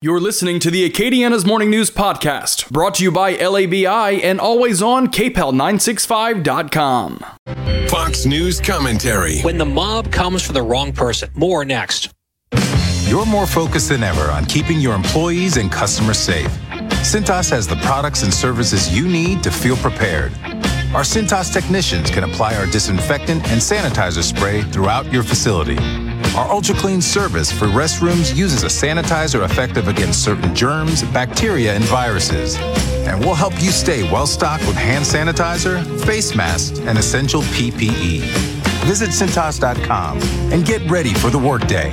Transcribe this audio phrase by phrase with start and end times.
[0.00, 4.80] You're listening to the Acadiana's Morning News Podcast, brought to you by LABI and always
[4.80, 7.24] on KPEL965.com.
[7.88, 9.40] Fox News commentary.
[9.40, 11.30] When the mob comes for the wrong person.
[11.34, 12.10] More next.
[13.08, 16.46] You're more focused than ever on keeping your employees and customers safe.
[17.02, 20.30] Cintas has the products and services you need to feel prepared.
[20.94, 25.76] Our Cintas technicians can apply our disinfectant and sanitizer spray throughout your facility.
[26.36, 31.84] Our Ultra Clean service for restrooms uses a sanitizer effective against certain germs, bacteria, and
[31.84, 32.56] viruses.
[33.06, 38.20] And we'll help you stay well stocked with hand sanitizer, face masks, and essential PPE.
[38.84, 40.18] Visit Cintas.com
[40.52, 41.92] and get ready for the workday.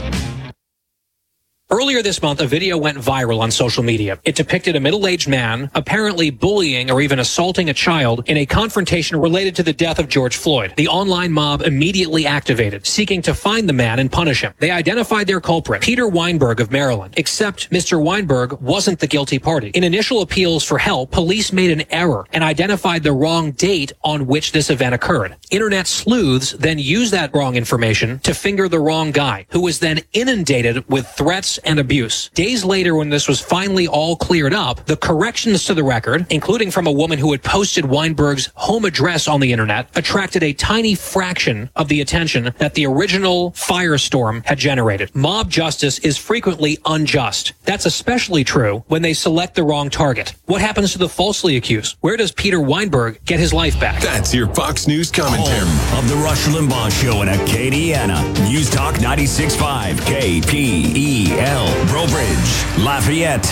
[1.72, 4.20] Earlier this month, a video went viral on social media.
[4.24, 9.20] It depicted a middle-aged man apparently bullying or even assaulting a child in a confrontation
[9.20, 10.76] related to the death of George Floyd.
[10.78, 14.54] The online mob immediately activated, seeking to find the man and punish him.
[14.60, 18.00] They identified their culprit, Peter Weinberg of Maryland, except Mr.
[18.00, 19.70] Weinberg wasn't the guilty party.
[19.70, 24.28] In initial appeals for help, police made an error and identified the wrong date on
[24.28, 25.36] which this event occurred.
[25.50, 30.02] Internet sleuths then used that wrong information to finger the wrong guy, who was then
[30.14, 32.30] inundated with threats and abuse.
[32.34, 36.72] Days later, when this was finally all cleared up, the corrections to the record, including
[36.72, 40.96] from a woman who had posted Weinberg's home address on the internet, attracted a tiny
[40.96, 45.14] fraction of the attention that the original firestorm had generated.
[45.16, 47.54] Mob justice is frequently unjust.
[47.64, 50.34] That's especially true when they select the wrong target.
[50.46, 51.98] What happens to the falsely accused?
[52.02, 54.02] Where does Peter Weinberg get his life back?
[54.02, 55.60] That's your Fox News commentary.
[55.60, 58.22] Home of the Rush Limbaugh Show in Acadiana.
[58.50, 61.45] News Talk 96.5 KPEL.
[61.46, 63.46] Brobridge, Lafayette.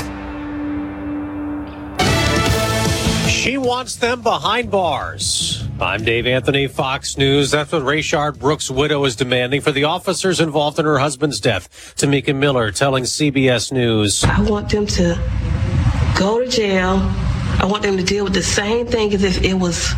[3.29, 5.63] She wants them behind bars.
[5.79, 7.51] I'm Dave Anthony, Fox News.
[7.51, 11.93] That's what Rayshard Brooks' widow is demanding for the officers involved in her husband's death.
[11.95, 14.23] Tomika Miller telling CBS News.
[14.23, 15.15] I want them to
[16.17, 16.99] go to jail.
[17.59, 19.93] I want them to deal with the same thing as if it was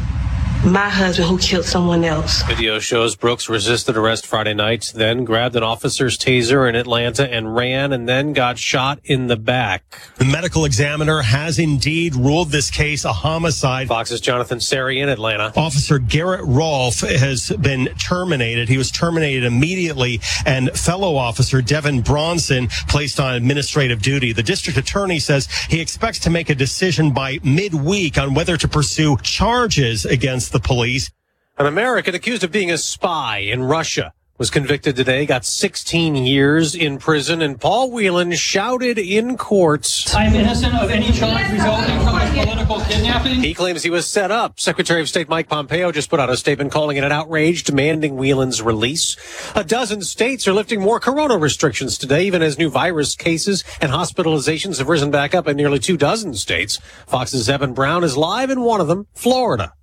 [0.63, 2.41] my husband who killed someone else.
[2.43, 7.55] Video shows Brooks resisted arrest Friday night, then grabbed an officer's taser in Atlanta and
[7.55, 10.01] ran, and then got shot in the back.
[10.15, 13.87] The medical examiner has indeed ruled this case a homicide.
[13.87, 15.53] Fox's Jonathan Serrie in Atlanta.
[15.55, 18.67] Officer Garrett Rolfe has been terminated.
[18.67, 24.33] He was terminated immediately, and fellow officer Devin Brosnan placed on administrative duty.
[24.33, 28.67] The district attorney says he expects to make a decision by midweek on whether to
[28.67, 31.11] pursue charges against the police.
[31.57, 36.75] An American accused of being a spy in Russia was convicted today, got 16 years
[36.75, 39.85] in prison, and Paul Whelan shouted in court.
[40.15, 43.41] I am innocent of any charge resulting from this political kidnapping.
[43.41, 44.59] He claims he was set up.
[44.59, 48.15] Secretary of State Mike Pompeo just put out a statement calling it an outrage, demanding
[48.15, 49.17] Whelan's release.
[49.55, 53.91] A dozen states are lifting more corona restrictions today, even as new virus cases and
[53.91, 56.79] hospitalizations have risen back up in nearly two dozen states.
[57.07, 59.73] Fox's Evan Brown is live in one of them, Florida.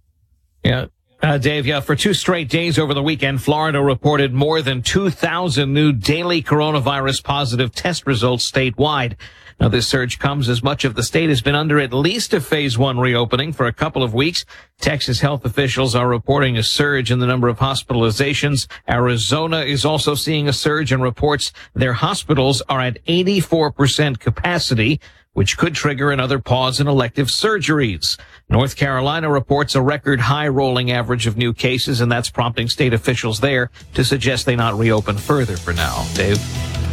[0.65, 0.87] Yeah.
[1.23, 5.73] Uh, Dave, yeah, for two straight days over the weekend, Florida reported more than 2,000
[5.73, 9.15] new daily coronavirus positive test results statewide.
[9.61, 12.41] Now, this surge comes as much of the state has been under at least a
[12.41, 14.45] phase one reopening for a couple of weeks.
[14.81, 18.67] Texas health officials are reporting a surge in the number of hospitalizations.
[18.89, 25.01] Arizona is also seeing a surge and reports their hospitals are at 84% capacity
[25.35, 28.19] which could trigger another pause in elective surgeries.
[28.49, 32.93] North Carolina reports a record high rolling average of new cases, and that's prompting state
[32.93, 36.07] officials there to suggest they not reopen further for now.
[36.15, 36.39] Dave?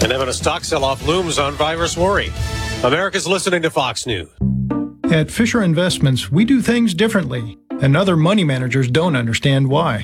[0.01, 2.31] And even a stock sell-off looms on virus worry.
[2.83, 4.29] America's listening to Fox News.
[5.11, 10.03] At Fisher Investments, we do things differently, and other money managers don't understand why.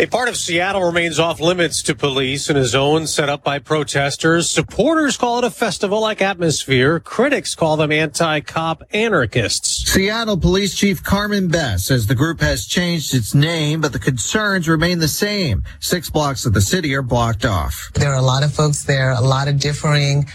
[0.00, 3.58] A part of Seattle remains off limits to police in a zone set up by
[3.58, 4.48] protesters.
[4.48, 7.00] Supporters call it a festival like atmosphere.
[7.00, 9.77] Critics call them anti-cop anarchists.
[9.88, 14.68] Seattle Police Chief Carmen Best says the group has changed its name, but the concerns
[14.68, 15.64] remain the same.
[15.80, 17.90] Six blocks of the city are blocked off.
[17.94, 20.26] There are a lot of folks there, a lot of differing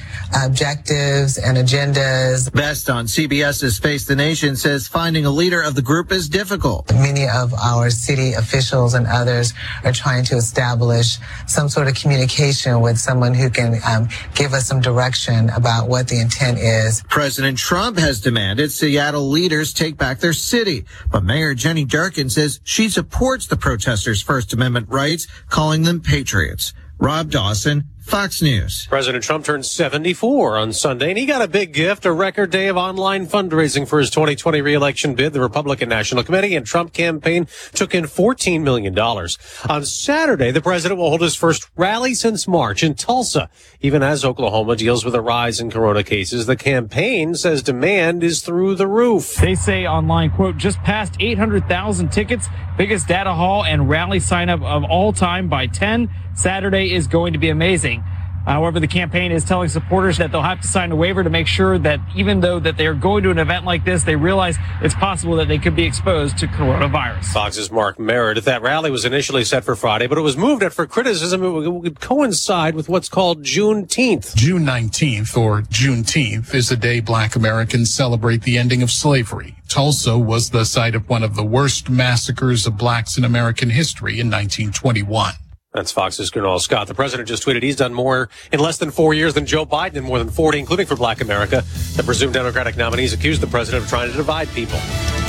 [0.43, 2.51] objectives and agendas.
[2.51, 6.91] Best on CBS's Face the Nation says finding a leader of the group is difficult.
[6.91, 9.53] Many of our city officials and others
[9.83, 14.65] are trying to establish some sort of communication with someone who can um, give us
[14.65, 17.03] some direction about what the intent is.
[17.03, 22.61] President Trump has demanded Seattle leaders take back their city, but Mayor Jenny Durkan says
[22.63, 26.73] she supports the protesters' First Amendment rights, calling them patriots.
[26.97, 28.85] Rob Dawson, Fox News.
[28.87, 32.67] President Trump turned 74 on Sunday, and he got a big gift, a record day
[32.67, 35.31] of online fundraising for his 2020 reelection bid.
[35.31, 38.97] The Republican National Committee and Trump campaign took in $14 million.
[38.99, 43.49] On Saturday, the president will hold his first rally since March in Tulsa.
[43.79, 48.41] Even as Oklahoma deals with a rise in corona cases, the campaign says demand is
[48.41, 49.37] through the roof.
[49.37, 52.47] They say online, quote, just passed 800,000 tickets,
[52.77, 56.09] biggest data haul and rally sign up of all time by 10.
[56.35, 58.03] Saturday is going to be amazing.
[58.45, 61.47] However, the campaign is telling supporters that they'll have to sign a waiver to make
[61.47, 64.93] sure that even though that they're going to an event like this, they realize it's
[64.95, 67.23] possible that they could be exposed to coronavirus.
[67.25, 68.43] Fox's Mark Meredith.
[68.43, 71.41] That rally was initially set for Friday, but it was moved after criticism.
[71.41, 74.35] It would coincide with what's called Juneteenth.
[74.35, 79.55] June 19th, or Juneteenth, is the day black Americans celebrate the ending of slavery.
[79.69, 84.19] Tulsa was the site of one of the worst massacres of blacks in American history
[84.19, 85.35] in 1921.
[85.73, 86.87] That's Fox's Gernal Scott.
[86.87, 89.95] The president just tweeted he's done more in less than four years than Joe Biden
[89.95, 91.63] in more than 40, including for black America.
[91.95, 94.77] The presumed Democratic nominees accused the president of trying to divide people.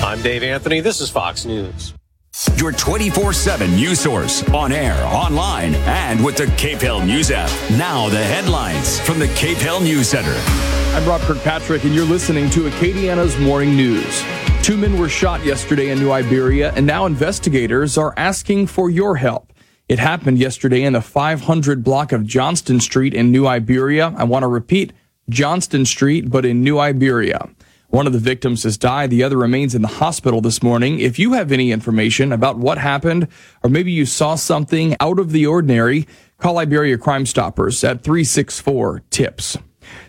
[0.03, 0.81] I'm Dave Anthony.
[0.81, 1.95] This is Fox News.
[2.57, 7.51] Your 24 7 news source on air, online, and with the KPEL News app.
[7.79, 10.35] Now, the headlines from the KPEL News Center.
[10.95, 14.23] I'm Rob Kirkpatrick, and you're listening to Acadiana's Morning News.
[14.63, 19.17] Two men were shot yesterday in New Iberia, and now investigators are asking for your
[19.17, 19.54] help.
[19.87, 24.15] It happened yesterday in the 500 block of Johnston Street in New Iberia.
[24.17, 24.95] I want to repeat
[25.29, 27.51] Johnston Street, but in New Iberia.
[27.89, 29.11] One of the victims has died.
[29.11, 31.01] The other remains in the hospital this morning.
[31.01, 33.29] If you have any information about what happened,
[33.63, 36.09] or maybe you saw something out of the ordinary,
[36.39, 39.59] call Iberia Crime Stoppers at 364 TIPS.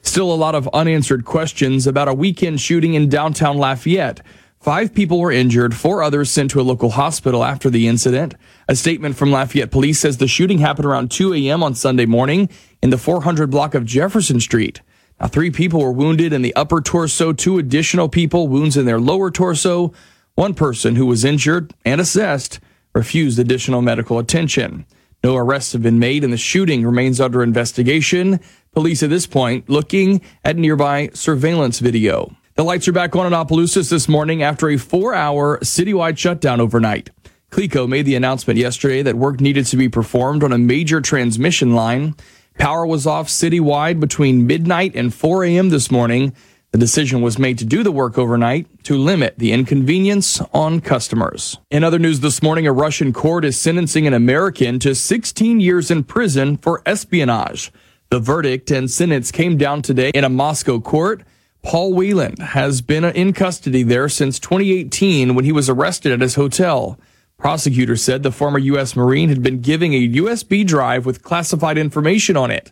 [0.01, 4.22] Still a lot of unanswered questions about a weekend shooting in downtown Lafayette.
[4.66, 8.34] Five people were injured, four others sent to a local hospital after the incident.
[8.68, 11.62] A statement from Lafayette police says the shooting happened around 2 a.m.
[11.62, 12.50] on Sunday morning
[12.82, 14.82] in the 400 block of Jefferson Street.
[15.22, 19.00] Now, three people were wounded in the upper torso, two additional people wounds in their
[19.00, 19.94] lower torso.
[20.34, 22.60] One person who was injured and assessed
[22.96, 24.88] refused additional medical attention.
[25.24, 28.40] No arrests have been made and the shooting remains under investigation.
[28.72, 32.36] Police at this point looking at nearby surveillance video.
[32.56, 36.62] The lights are back on in Opelousas this morning after a four hour citywide shutdown
[36.62, 37.10] overnight.
[37.52, 41.75] CLECO made the announcement yesterday that work needed to be performed on a major transmission
[41.75, 42.16] line.
[42.57, 45.68] Power was off citywide between midnight and 4 a.m.
[45.68, 46.34] this morning.
[46.72, 51.58] The decision was made to do the work overnight to limit the inconvenience on customers.
[51.72, 55.92] In other news this morning, a Russian court is sentencing an American to 16 years
[55.92, 57.74] in prison for espionage.
[58.12, 61.24] The verdict and sentence came down today in a Moscow court.
[61.66, 66.36] Paul Whelan has been in custody there since 2018 when he was arrested at his
[66.36, 67.00] hotel.
[67.40, 68.96] Prosecutors said the former U.S.
[68.96, 72.72] Marine had been giving a USB drive with classified information on it.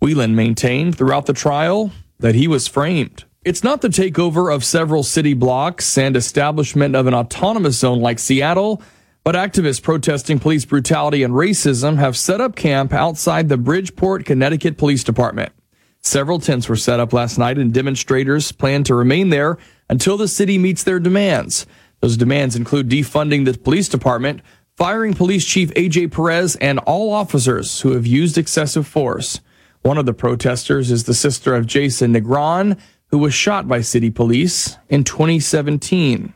[0.00, 3.22] Whelan maintained throughout the trial that he was framed.
[3.44, 8.18] It's not the takeover of several city blocks and establishment of an autonomous zone like
[8.18, 8.82] Seattle,
[9.22, 14.76] but activists protesting police brutality and racism have set up camp outside the Bridgeport, Connecticut
[14.78, 15.52] Police Department.
[16.02, 19.56] Several tents were set up last night and demonstrators plan to remain there
[19.88, 21.64] until the city meets their demands.
[22.00, 24.42] Those demands include defunding the police department,
[24.76, 29.40] firing police chief AJ Perez and all officers who have used excessive force.
[29.82, 34.10] One of the protesters is the sister of Jason Negron, who was shot by city
[34.10, 36.34] police in 2017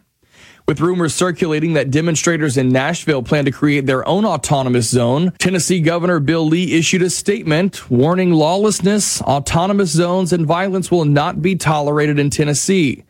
[0.66, 5.32] with rumors circulating that demonstrators in Nashville plan to create their own autonomous zone.
[5.38, 11.40] Tennessee Governor Bill Lee issued a statement warning lawlessness, autonomous zones, and violence will not
[11.40, 13.04] be tolerated in Tennessee.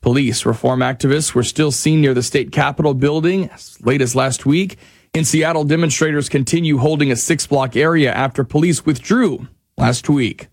[0.00, 4.46] Police reform activists were still seen near the state capitol building as late as last
[4.46, 4.78] week.
[5.12, 10.48] In Seattle, demonstrators continue holding a six block area after police withdrew last week.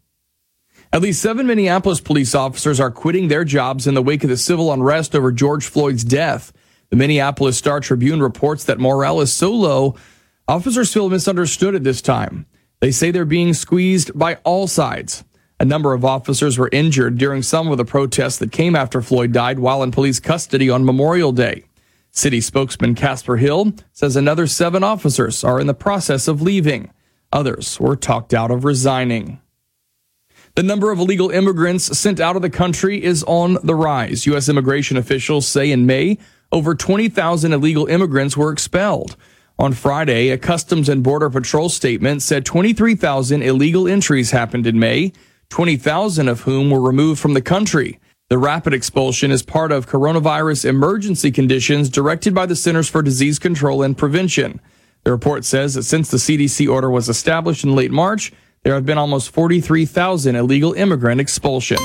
[0.97, 4.35] At least seven Minneapolis police officers are quitting their jobs in the wake of the
[4.35, 6.51] civil unrest over George Floyd's death.
[6.89, 9.95] The Minneapolis Star Tribune reports that morale is so low,
[10.47, 12.47] officers feel misunderstood at this time.
[12.79, 15.23] They say they're being squeezed by all sides.
[15.59, 19.31] A number of officers were injured during some of the protests that came after Floyd
[19.31, 21.65] died while in police custody on Memorial Day.
[22.09, 26.89] City spokesman Casper Hill says another seven officers are in the process of leaving.
[27.31, 29.39] Others were talked out of resigning.
[30.57, 34.25] The number of illegal immigrants sent out of the country is on the rise.
[34.25, 34.49] U.S.
[34.49, 36.17] immigration officials say in May,
[36.51, 39.15] over 20,000 illegal immigrants were expelled.
[39.59, 45.13] On Friday, a Customs and Border Patrol statement said 23,000 illegal entries happened in May,
[45.49, 47.99] 20,000 of whom were removed from the country.
[48.29, 53.37] The rapid expulsion is part of coronavirus emergency conditions directed by the Centers for Disease
[53.37, 54.59] Control and Prevention.
[55.03, 58.33] The report says that since the CDC order was established in late March,
[58.67, 61.79] there have been almost 43,000 illegal immigrant expulsions.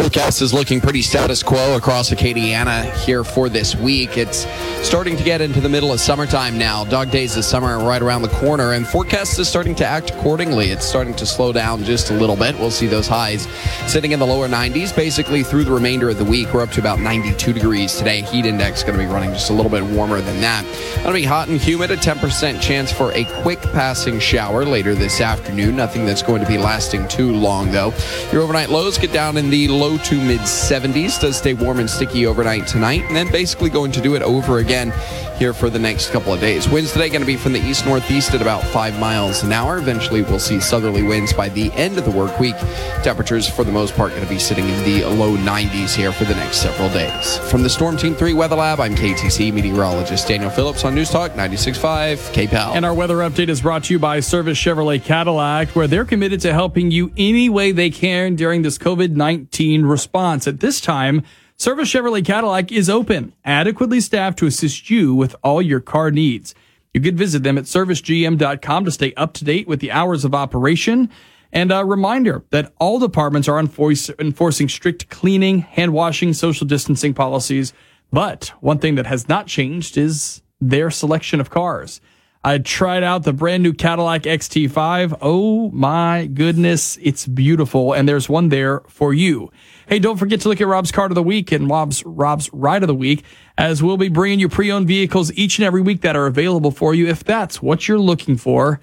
[0.00, 4.16] Forecast is looking pretty status quo across Acadiana here for this week.
[4.16, 4.46] It's
[4.82, 6.84] starting to get into the middle of summertime now.
[6.84, 10.10] Dog days of summer are right around the corner, and forecast is starting to act
[10.10, 10.70] accordingly.
[10.70, 12.58] It's starting to slow down just a little bit.
[12.58, 13.46] We'll see those highs
[13.86, 16.54] sitting in the lower 90s basically through the remainder of the week.
[16.54, 18.22] We're up to about 92 degrees today.
[18.22, 20.64] Heat index is going to be running just a little bit warmer than that.
[21.02, 21.90] Going to be hot and humid.
[21.90, 25.76] A 10% chance for a quick passing shower later this afternoon.
[25.76, 27.92] Nothing that's going to be lasting too long, though.
[28.32, 31.20] Your overnight lows get down in the low to mid 70s.
[31.20, 34.58] Does stay warm and sticky overnight tonight, and then basically going to do it over
[34.58, 34.92] again
[35.40, 36.68] here for the next couple of days.
[36.68, 39.78] Winds today going to be from the east northeast at about five miles an hour.
[39.78, 42.56] Eventually, we'll see southerly winds by the end of the work week.
[43.02, 46.24] Temperatures, for the most part, going to be sitting in the low 90s here for
[46.24, 47.38] the next several days.
[47.50, 51.32] From the Storm Team 3 Weather Lab, I'm KATC meteorologist Daniel Phillips on News Talk
[51.32, 52.74] 96.5 KPEL.
[52.74, 56.40] And our weather update is brought to you by Service Chevrolet Cadillac, where they're committed
[56.40, 60.46] to helping you any way they can during this COVID 19 response.
[60.46, 61.22] At this time,
[61.56, 66.54] Service Chevrolet Cadillac is open, adequately staffed to assist you with all your car needs.
[66.94, 70.34] You can visit them at servicegm.com to stay up to date with the hours of
[70.34, 71.10] operation.
[71.52, 77.12] And a reminder that all departments are enforce, enforcing strict cleaning, hand washing, social distancing
[77.12, 77.72] policies.
[78.12, 82.00] But one thing that has not changed is their selection of cars.
[82.42, 85.18] I tried out the brand new Cadillac XT5.
[85.20, 87.92] Oh my goodness, it's beautiful.
[87.92, 89.52] And there's one there for you.
[89.86, 92.82] Hey, don't forget to look at Rob's Card of the Week and Rob's, Rob's Ride
[92.82, 93.24] of the Week,
[93.58, 96.94] as we'll be bringing you pre-owned vehicles each and every week that are available for
[96.94, 98.80] you if that's what you're looking for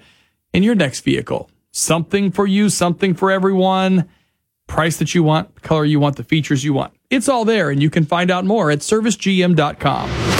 [0.52, 1.50] in your next vehicle.
[1.72, 4.08] Something for you, something for everyone,
[4.68, 6.94] price that you want, color you want, the features you want.
[7.10, 10.37] It's all there, and you can find out more at servicegm.com.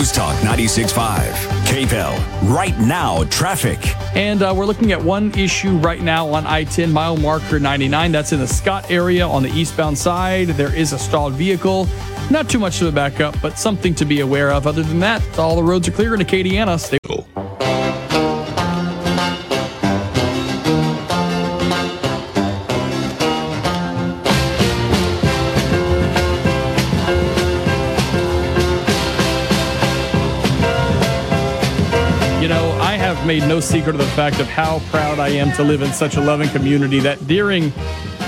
[0.00, 1.30] News Talk 96.5,
[1.66, 2.50] KPEL.
[2.50, 3.78] Right now, traffic.
[4.16, 8.10] And uh, we're looking at one issue right now on I 10 mile marker 99.
[8.10, 10.48] That's in the Scott area on the eastbound side.
[10.48, 11.86] There is a stalled vehicle.
[12.30, 14.66] Not too much of a backup, but something to be aware of.
[14.66, 16.80] Other than that, all the roads are clear in Acadiana.
[16.80, 16.96] Stay
[33.20, 35.92] have made no secret of the fact of how proud I am to live in
[35.92, 37.70] such a loving community that during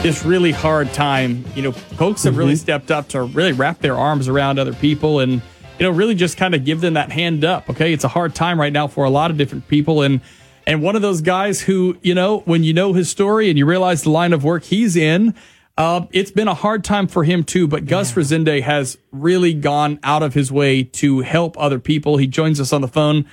[0.03, 3.97] this really hard time, you know, folks have really stepped up to really wrap their
[3.97, 5.41] arms around other people and,
[5.79, 7.71] you know, really just kind of give them that hand up.
[7.71, 7.95] Okay.
[7.95, 10.03] It's a hard time right now for a lot of different people.
[10.03, 10.21] And,
[10.67, 13.65] and one of those guys who, you know, when you know his story and you
[13.65, 15.35] realize the line of work he's in,
[15.79, 20.01] uh, it's been a hard time for him too, but Gus Rezende has really gone
[20.03, 22.19] out of his way to help other people.
[22.19, 23.27] He joins us on the phone.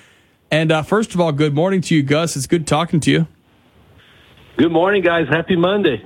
[0.52, 2.36] And uh, first of all, good morning to you, Gus.
[2.36, 3.28] It's good talking to you.
[4.58, 5.28] Good morning, guys.
[5.30, 6.04] Happy Monday.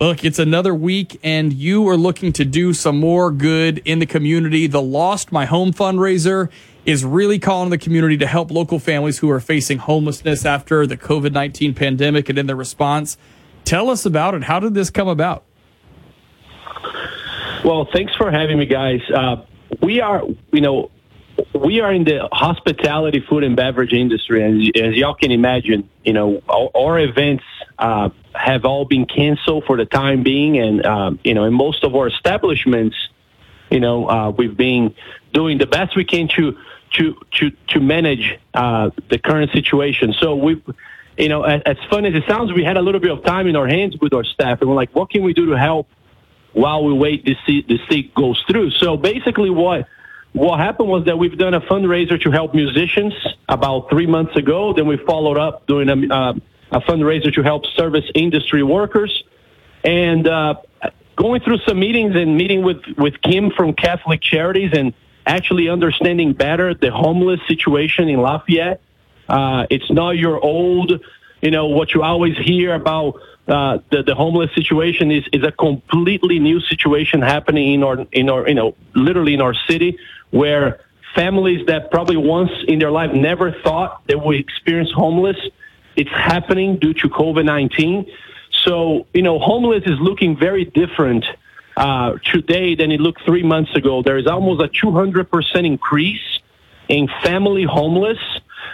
[0.00, 4.06] Look, it's another week, and you are looking to do some more good in the
[4.06, 4.68] community.
[4.68, 6.50] The Lost My Home fundraiser
[6.84, 10.96] is really calling the community to help local families who are facing homelessness after the
[10.96, 13.18] COVID 19 pandemic and in their response.
[13.64, 14.44] Tell us about it.
[14.44, 15.44] How did this come about?
[17.64, 19.00] Well, thanks for having me, guys.
[19.12, 19.44] Uh,
[19.82, 20.90] we are, you know,
[21.54, 26.12] we are in the hospitality, food, and beverage industry, and as y'all can imagine, you
[26.12, 27.44] know, our, our events
[27.78, 31.84] uh, have all been canceled for the time being, and um, you know, in most
[31.84, 32.96] of our establishments,
[33.70, 34.94] you know, uh, we've been
[35.32, 36.56] doing the best we can to
[36.92, 40.14] to to to manage uh, the current situation.
[40.14, 40.62] So we,
[41.16, 43.46] you know, as, as fun as it sounds, we had a little bit of time
[43.46, 45.88] in our hands with our staff, and we're like, what can we do to help
[46.52, 48.70] while we wait this this thing goes through?
[48.72, 49.86] So basically, what
[50.32, 53.14] what happened was that we've done a fundraiser to help musicians
[53.48, 54.72] about three months ago.
[54.72, 56.34] Then we followed up doing a, uh,
[56.70, 59.24] a fundraiser to help service industry workers,
[59.84, 60.54] and uh,
[61.16, 64.94] going through some meetings and meeting with with Kim from Catholic Charities and
[65.26, 68.80] actually understanding better the homeless situation in Lafayette.
[69.28, 71.00] Uh, it's not your old
[71.40, 75.52] you know, what you always hear about uh, the, the homeless situation is, is a
[75.52, 79.98] completely new situation happening in our, in our, you know, literally in our city
[80.30, 80.80] where
[81.14, 85.36] families that probably once in their life never thought they would experience homeless,
[85.96, 88.10] it's happening due to COVID-19.
[88.64, 91.24] So, you know, homeless is looking very different
[91.76, 94.02] uh, today than it looked three months ago.
[94.02, 96.40] There is almost a 200% increase
[96.88, 98.18] in family homeless.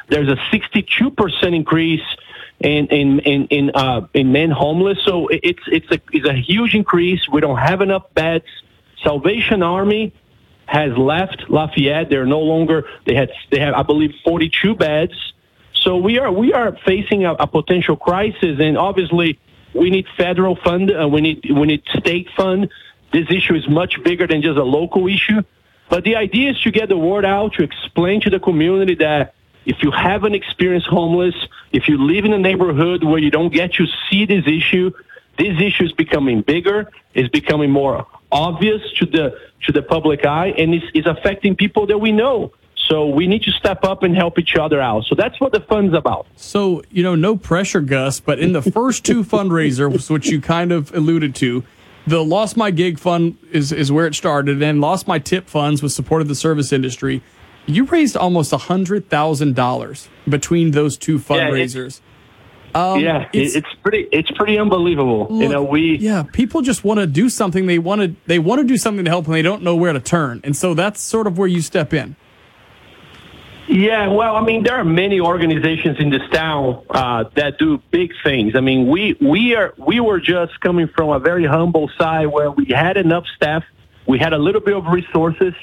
[0.09, 2.02] There's a 62% increase
[2.61, 4.99] in in in in, uh, in men homeless.
[5.05, 7.29] So it's it's a it's a huge increase.
[7.29, 8.47] We don't have enough beds.
[9.03, 10.13] Salvation Army
[10.67, 12.09] has left Lafayette.
[12.09, 15.33] They're no longer they had they have I believe 42 beds.
[15.75, 19.39] So we are we are facing a, a potential crisis, and obviously
[19.75, 20.91] we need federal fund.
[20.91, 22.71] Uh, we need we need state fund.
[23.13, 25.43] This issue is much bigger than just a local issue.
[25.91, 29.35] But the idea is to get the word out, to explain to the community that
[29.66, 31.35] if you haven't experienced homeless,
[31.73, 34.90] if you live in a neighborhood where you don't get to see this issue,
[35.38, 40.49] this issue is becoming bigger, is becoming more obvious to the to the public eye,
[40.59, 42.52] and is, is affecting people that we know.
[42.87, 45.04] So we need to step up and help each other out.
[45.04, 46.26] So that's what the fund's about.
[46.37, 50.71] So, you know, no pressure, Gus, but in the first two fundraisers, which you kind
[50.71, 51.64] of alluded to,
[52.06, 55.83] the Lost My Gig Fund is, is where it started, and Lost My Tip Funds
[55.83, 57.23] was supported the service industry.
[57.66, 62.00] You raised almost a hundred thousand dollars between those two fundraisers.
[62.75, 65.28] Yeah, um, yeah it's, it's, pretty it's pretty unbelievable.
[65.30, 67.66] Look, you know, we yeah, people just want to do something.
[67.66, 69.92] They want to they want to do something to help, and they don't know where
[69.92, 70.40] to turn.
[70.44, 72.16] And so that's sort of where you step in.
[73.66, 78.12] Yeah, well, I mean, there are many organizations in this town uh, that do big
[78.23, 78.54] things.
[78.56, 82.50] I mean, we we are we were just coming from a very humble side where
[82.50, 83.64] we had enough staff,
[84.06, 85.54] we had a little bit of resources,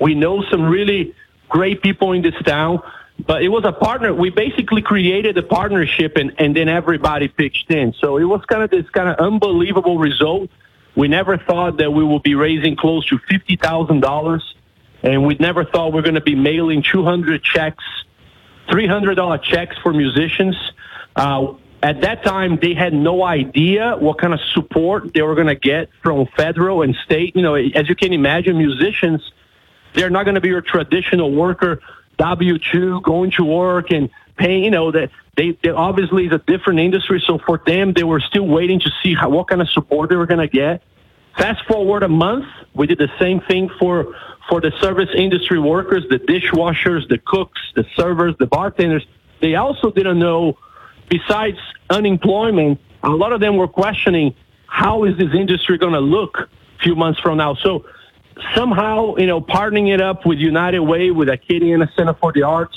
[0.00, 1.14] we know some really
[1.48, 2.80] great people in this town,
[3.26, 4.12] but it was a partner.
[4.12, 7.94] We basically created a partnership, and and then everybody pitched in.
[8.00, 10.50] So it was kind of this kind of unbelievable result.
[10.94, 14.54] We never thought that we would be raising close to fifty thousand dollars
[15.02, 17.84] and we never thought we are going to be mailing 200 checks,
[18.68, 20.56] $300 checks for musicians.
[21.14, 25.46] Uh, at that time, they had no idea what kind of support they were going
[25.46, 27.36] to get from federal and state.
[27.36, 29.20] You know, as you can imagine, musicians,
[29.96, 31.80] they're not going to be your traditional worker,
[32.18, 36.78] W-2, going to work and paying, you know, that they, they obviously is a different
[36.78, 37.22] industry.
[37.26, 40.16] So for them, they were still waiting to see how, what kind of support they
[40.16, 40.82] were going to get.
[41.36, 44.14] Fast forward a month, we did the same thing for
[44.48, 49.04] for the service industry workers, the dishwashers, the cooks, the servers, the bartenders.
[49.40, 50.56] They also didn't know,
[51.08, 51.58] besides
[51.90, 54.36] unemployment, a lot of them were questioning
[54.68, 56.48] how is this industry going to look a
[56.80, 57.54] few months from now.
[57.54, 57.86] So
[58.54, 62.76] somehow, you know, partnering it up with United Way, with Acadiana Center for the Arts,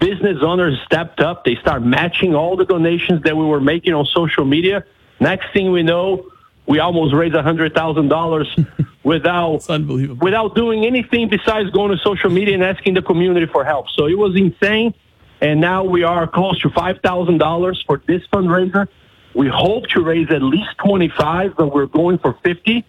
[0.00, 1.44] business owners stepped up.
[1.44, 4.84] They start matching all the donations that we were making on social media.
[5.20, 6.30] Next thing we know,
[6.66, 8.48] we almost raised a hundred thousand dollars
[9.04, 13.88] without without doing anything besides going to social media and asking the community for help.
[13.90, 14.94] So it was insane.
[15.42, 18.88] And now we are close to five thousand dollars for this fundraiser.
[19.34, 22.86] We hope to raise at least twenty five, but we're going for fifty.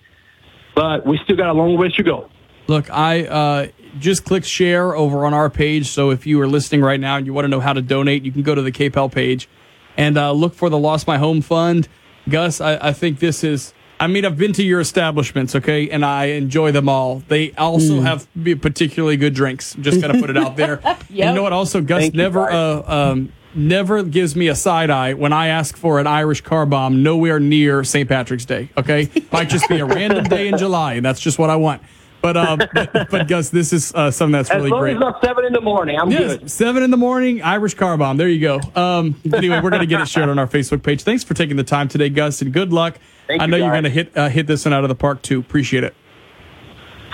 [0.76, 2.30] But we still got a long ways to go.
[2.68, 3.68] Look, I uh,
[4.00, 5.88] just click share over on our page.
[5.88, 8.24] So if you are listening right now and you want to know how to donate,
[8.24, 9.50] you can go to the KPEL page
[9.98, 11.88] and uh, look for the Lost My Home Fund.
[12.30, 13.74] Gus, I, I, think this is.
[14.00, 17.24] I mean, I've been to your establishments, okay, and I enjoy them all.
[17.28, 18.04] They also mm.
[18.04, 18.28] have
[18.62, 19.76] particularly good drinks.
[19.80, 20.80] Just gotta put it out there.
[20.84, 21.04] yep.
[21.10, 21.54] You know what?
[21.54, 25.76] Also, Gus Thank never, uh, um, never gives me a side eye when I ask
[25.78, 28.08] for an Irish car bomb nowhere near St.
[28.08, 28.70] Patrick's Day.
[28.78, 30.94] Okay, might just be a random day in July.
[30.94, 31.82] And that's just what I want.
[32.22, 34.96] But, um, but, but Gus, this is uh, something that's really great.
[34.96, 36.52] As long as it's not seven in the morning, I'm yes, good.
[36.52, 38.18] Seven in the morning, Irish car bomb.
[38.18, 38.60] There you go.
[38.76, 41.04] Um, anyway, we're going to get it shared on our Facebook page.
[41.04, 42.98] Thanks for taking the time today, Gus, and good luck.
[43.28, 44.96] Thank I know you, are going to hit uh, hit this one out of the
[44.96, 45.40] park too.
[45.40, 45.96] Appreciate it.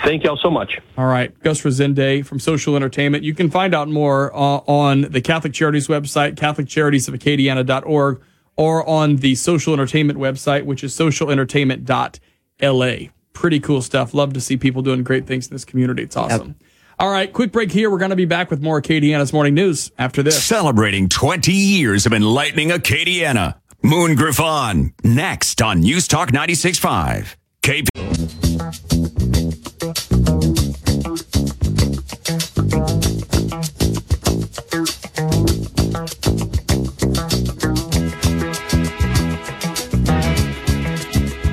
[0.08, 0.80] Thank y'all so much.
[0.98, 3.26] All right, Gus Rezende from Social Entertainment.
[3.26, 8.22] You can find out more uh, on the Catholic Charities website, CatholicCharitiesOfAcadiana.org,
[8.56, 14.14] or on the Social Entertainment website, which is socialentertainment.la pretty cool stuff.
[14.14, 16.04] Love to see people doing great things in this community.
[16.04, 16.48] It's awesome.
[16.48, 16.56] Yep.
[17.00, 17.92] All right, quick break here.
[17.92, 20.44] We're going to be back with more Acadiana's morning news after this.
[20.44, 23.56] Celebrating 20 years of enlightening Acadiana.
[23.84, 27.36] Moon Griffon, next on News Talk 96.5.
[27.68, 27.90] KP.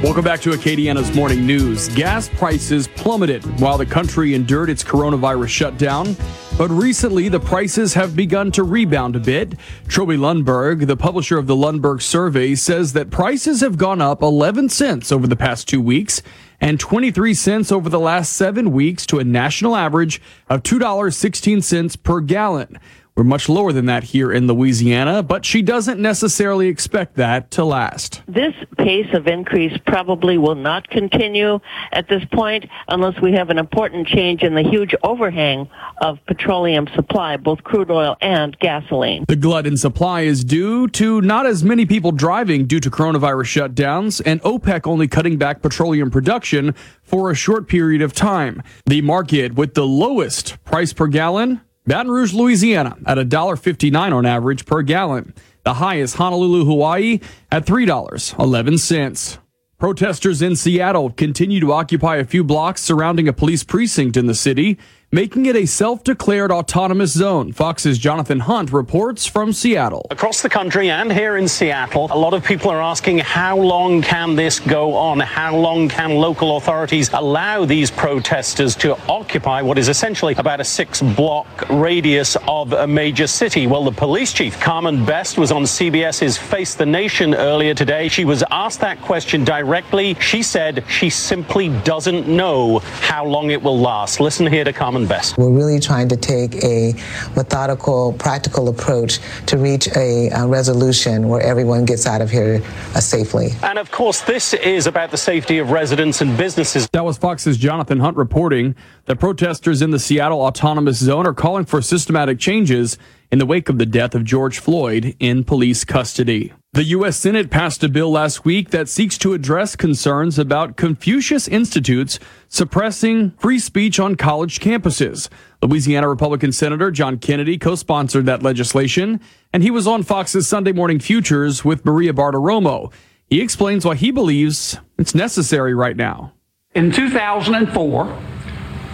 [0.04, 1.88] Welcome back to Acadiana's Morning News.
[1.88, 6.16] Gas prices plummeted while the country endured its coronavirus shutdown.
[6.56, 9.54] But recently the prices have begun to rebound a bit.
[9.88, 14.68] Trilby Lundberg, the publisher of the Lundberg survey, says that prices have gone up 11
[14.68, 16.22] cents over the past two weeks
[16.60, 22.20] and 23 cents over the last seven weeks to a national average of $2.16 per
[22.20, 22.78] gallon.
[23.16, 27.64] We're much lower than that here in Louisiana, but she doesn't necessarily expect that to
[27.64, 28.22] last.
[28.26, 31.60] This pace of increase probably will not continue
[31.92, 36.88] at this point unless we have an important change in the huge overhang of petroleum
[36.96, 39.24] supply, both crude oil and gasoline.
[39.28, 43.68] The glut in supply is due to not as many people driving due to coronavirus
[43.68, 46.74] shutdowns and OPEC only cutting back petroleum production
[47.04, 48.60] for a short period of time.
[48.86, 54.64] The market with the lowest price per gallon Baton Rouge, Louisiana at $1.59 on average
[54.64, 55.34] per gallon.
[55.64, 57.20] The highest Honolulu, Hawaii
[57.50, 59.38] at $3.11.
[59.78, 64.34] Protesters in Seattle continue to occupy a few blocks surrounding a police precinct in the
[64.34, 64.78] city
[65.14, 67.52] making it a self-declared autonomous zone.
[67.52, 70.08] Fox's Jonathan Hunt reports from Seattle.
[70.10, 74.02] Across the country and here in Seattle, a lot of people are asking how long
[74.02, 75.20] can this go on?
[75.20, 80.64] How long can local authorities allow these protesters to occupy what is essentially about a
[80.64, 83.68] six-block radius of a major city?
[83.68, 88.08] Well, the police chief, Carmen Best, was on CBS's Face the Nation earlier today.
[88.08, 90.14] She was asked that question directly.
[90.14, 94.18] She said she simply doesn't know how long it will last.
[94.18, 95.36] Listen here to Carmen Best.
[95.38, 96.94] We're really trying to take a
[97.36, 102.62] methodical, practical approach to reach a, a resolution where everyone gets out of here
[102.94, 103.50] uh, safely.
[103.62, 106.88] And of course, this is about the safety of residents and businesses.
[106.92, 108.74] That was Fox's Jonathan Hunt reporting
[109.06, 112.98] that protesters in the Seattle Autonomous Zone are calling for systematic changes
[113.30, 116.52] in the wake of the death of George Floyd in police custody.
[116.74, 117.16] The U.S.
[117.16, 123.30] Senate passed a bill last week that seeks to address concerns about Confucius Institutes suppressing
[123.38, 125.28] free speech on college campuses.
[125.62, 129.20] Louisiana Republican Senator John Kennedy co-sponsored that legislation,
[129.52, 132.92] and he was on Fox's Sunday Morning Futures with Maria Bartiromo.
[133.28, 136.32] He explains why he believes it's necessary right now.
[136.74, 138.18] In 2004,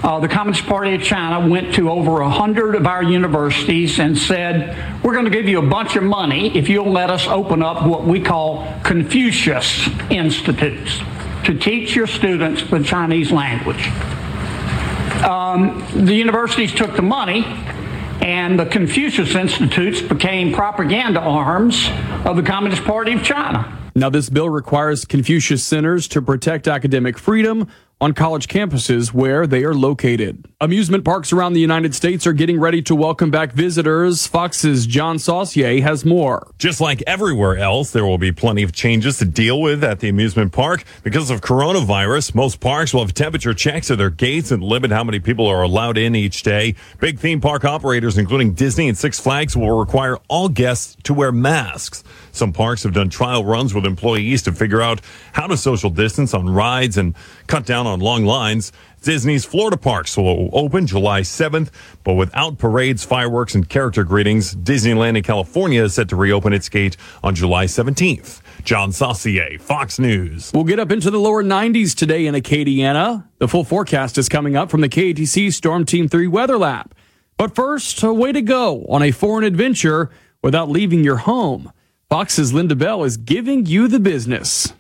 [0.03, 5.05] uh, the Communist Party of China went to over 100 of our universities and said,
[5.05, 7.87] We're going to give you a bunch of money if you'll let us open up
[7.87, 11.01] what we call Confucius Institutes
[11.45, 13.89] to teach your students the Chinese language.
[15.23, 17.45] Um, the universities took the money
[18.23, 21.91] and the Confucius Institutes became propaganda arms
[22.25, 23.77] of the Communist Party of China.
[23.95, 27.69] Now, this bill requires Confucius centers to protect academic freedom
[28.01, 30.47] on college campuses where they are located.
[30.63, 34.27] Amusement parks around the United States are getting ready to welcome back visitors.
[34.27, 36.51] Fox's John Saucier has more.
[36.59, 40.09] Just like everywhere else, there will be plenty of changes to deal with at the
[40.09, 40.85] amusement park.
[41.03, 45.05] Because of coronavirus, most parks will have temperature checks at their gates and limit how
[45.05, 46.75] many people are allowed in each day.
[47.01, 51.33] Big theme park operators, including Disney and Six Flags, will require all guests to wear
[51.33, 52.03] masks.
[52.33, 55.01] Some parks have done trial runs with employees to figure out
[55.33, 57.15] how to social distance on rides and
[57.47, 58.73] cut down on long lines.
[59.03, 61.71] Disney's Florida parks will open July 7th,
[62.05, 64.55] but without parades, fireworks, and character greetings.
[64.55, 68.41] Disneyland in California is set to reopen its gate on July 17th.
[68.65, 70.51] John Saucier, Fox News.
[70.55, 73.27] We'll get up into the lower 90s today in Acadiana.
[73.39, 76.95] The full forecast is coming up from the KATC Storm Team 3 Weather Lab.
[77.37, 80.11] But first, a way to go on a foreign adventure
[80.43, 81.73] without leaving your home.
[82.11, 84.73] Fox's Linda Bell is giving you the business.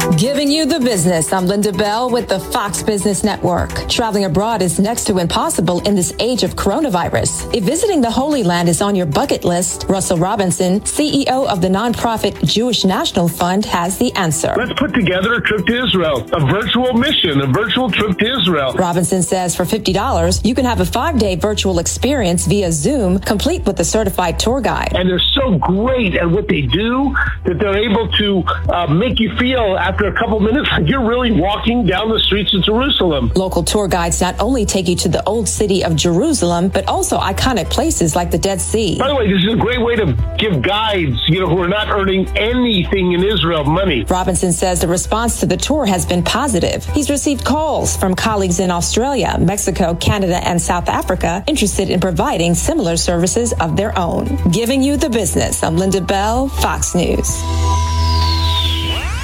[0.00, 1.30] Giving you the business.
[1.30, 3.88] I'm Linda Bell with the Fox Business Network.
[3.88, 7.54] Traveling abroad is next to impossible in this age of coronavirus.
[7.54, 11.68] If visiting the Holy Land is on your bucket list, Russell Robinson, CEO of the
[11.68, 14.54] nonprofit Jewish National Fund, has the answer.
[14.56, 18.72] Let's put together a trip to Israel, a virtual mission, a virtual trip to Israel.
[18.72, 23.66] Robinson says for $50, you can have a five day virtual experience via Zoom, complete
[23.66, 24.92] with a certified tour guide.
[24.94, 29.36] And they're so great at what they do that they're able to uh, make you
[29.36, 33.32] feel after a couple minutes you're really walking down the streets of Jerusalem.
[33.34, 37.18] Local tour guides not only take you to the old city of Jerusalem, but also
[37.18, 38.98] iconic places like the Dead Sea.
[38.98, 40.06] By the way, this is a great way to
[40.38, 44.04] give guides, you know, who are not earning anything in Israel money.
[44.04, 46.84] Robinson says the response to the tour has been positive.
[46.86, 52.54] He's received calls from colleagues in Australia, Mexico, Canada, and South Africa interested in providing
[52.54, 54.38] similar services of their own.
[54.52, 55.64] Giving you the business.
[55.64, 57.42] I'm Linda Bell, Fox News.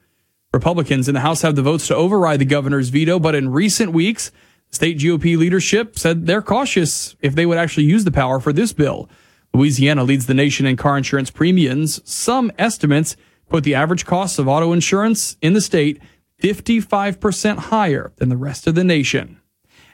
[0.52, 3.92] Republicans in the House have the votes to override the governor's veto, but in recent
[3.92, 4.32] weeks,
[4.70, 8.72] state GOP leadership said they're cautious if they would actually use the power for this
[8.72, 9.09] bill.
[9.54, 12.00] Louisiana leads the nation in car insurance premiums.
[12.04, 13.16] Some estimates
[13.48, 16.02] put the average cost of auto insurance in the state
[16.42, 19.40] 55% higher than the rest of the nation.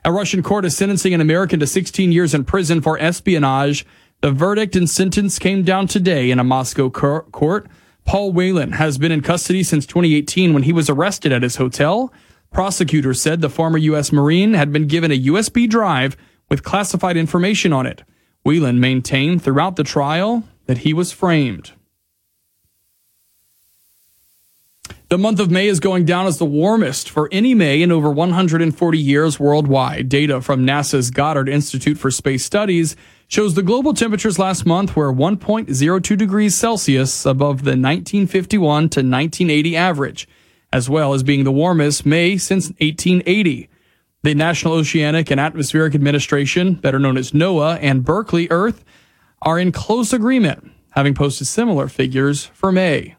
[0.03, 3.85] A Russian court is sentencing an American to 16 years in prison for espionage.
[4.23, 7.67] The verdict and sentence came down today in a Moscow court.
[8.05, 12.13] Paul Whelan has been in custody since 2018 when he was arrested at his hotel.
[12.53, 14.13] Prosecutors said the former U.S.
[14.13, 16.17] Marine had been given a USB drive
[16.49, 18.05] with classified information on it.
[18.45, 21.73] Whelan maintained throughout the trial that he was framed.
[25.09, 28.11] The month of May is going down as the warmest for any May in over
[28.11, 30.09] 140 years worldwide.
[30.09, 32.97] Data from NASA's Goddard Institute for Space Studies
[33.33, 39.75] shows the global temperatures last month were 1.02 degrees Celsius above the 1951 to 1980
[39.75, 40.29] average,
[40.71, 43.71] as well as being the warmest May since 1880.
[44.23, 48.85] The National Oceanic and Atmospheric Administration, better known as NOAA, and Berkeley Earth
[49.41, 53.17] are in close agreement, having posted similar figures for May.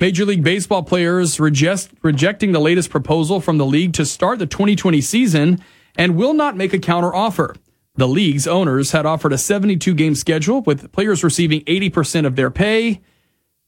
[0.00, 4.46] Major League Baseball players reject, rejecting the latest proposal from the league to start the
[4.46, 5.58] 2020 season
[5.96, 7.56] and will not make a counteroffer.
[7.96, 12.50] The league's owners had offered a 72 game schedule with players receiving 80% of their
[12.50, 13.00] pay.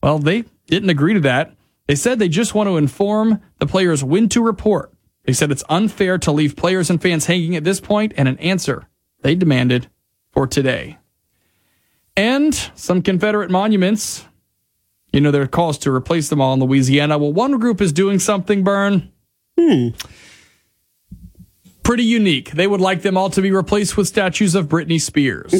[0.03, 1.55] Well, they didn't agree to that.
[1.87, 4.93] They said they just want to inform the players when to report.
[5.23, 8.37] They said it's unfair to leave players and fans hanging at this point and an
[8.39, 8.87] answer
[9.21, 9.89] they demanded
[10.31, 10.97] for today.
[12.15, 14.25] And some Confederate monuments
[15.13, 17.17] you know, there are calls to replace them all in Louisiana.
[17.17, 19.11] Well, one group is doing something, Burn.
[19.57, 19.89] Hmm.
[21.87, 22.51] Pretty unique.
[22.51, 25.53] They would like them all to be replaced with statues of Britney Spears.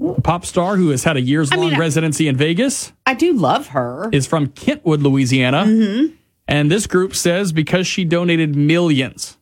[0.24, 2.92] Pop star who has had a years long I mean, residency in Vegas.
[3.06, 4.10] I do love her.
[4.10, 5.64] Is from Kentwood, Louisiana.
[5.64, 6.16] Mm-hmm.
[6.48, 9.38] And this group says because she donated millions,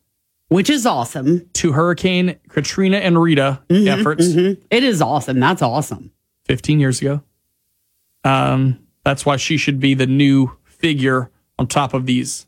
[0.49, 4.27] which is awesome, to Hurricane Katrina and Rita mm-hmm, efforts.
[4.27, 4.61] Mm-hmm.
[4.69, 5.39] It is awesome.
[5.39, 6.11] That's awesome.
[6.45, 7.23] 15 years ago.
[8.23, 12.46] Um, that's why she should be the new figure on top of these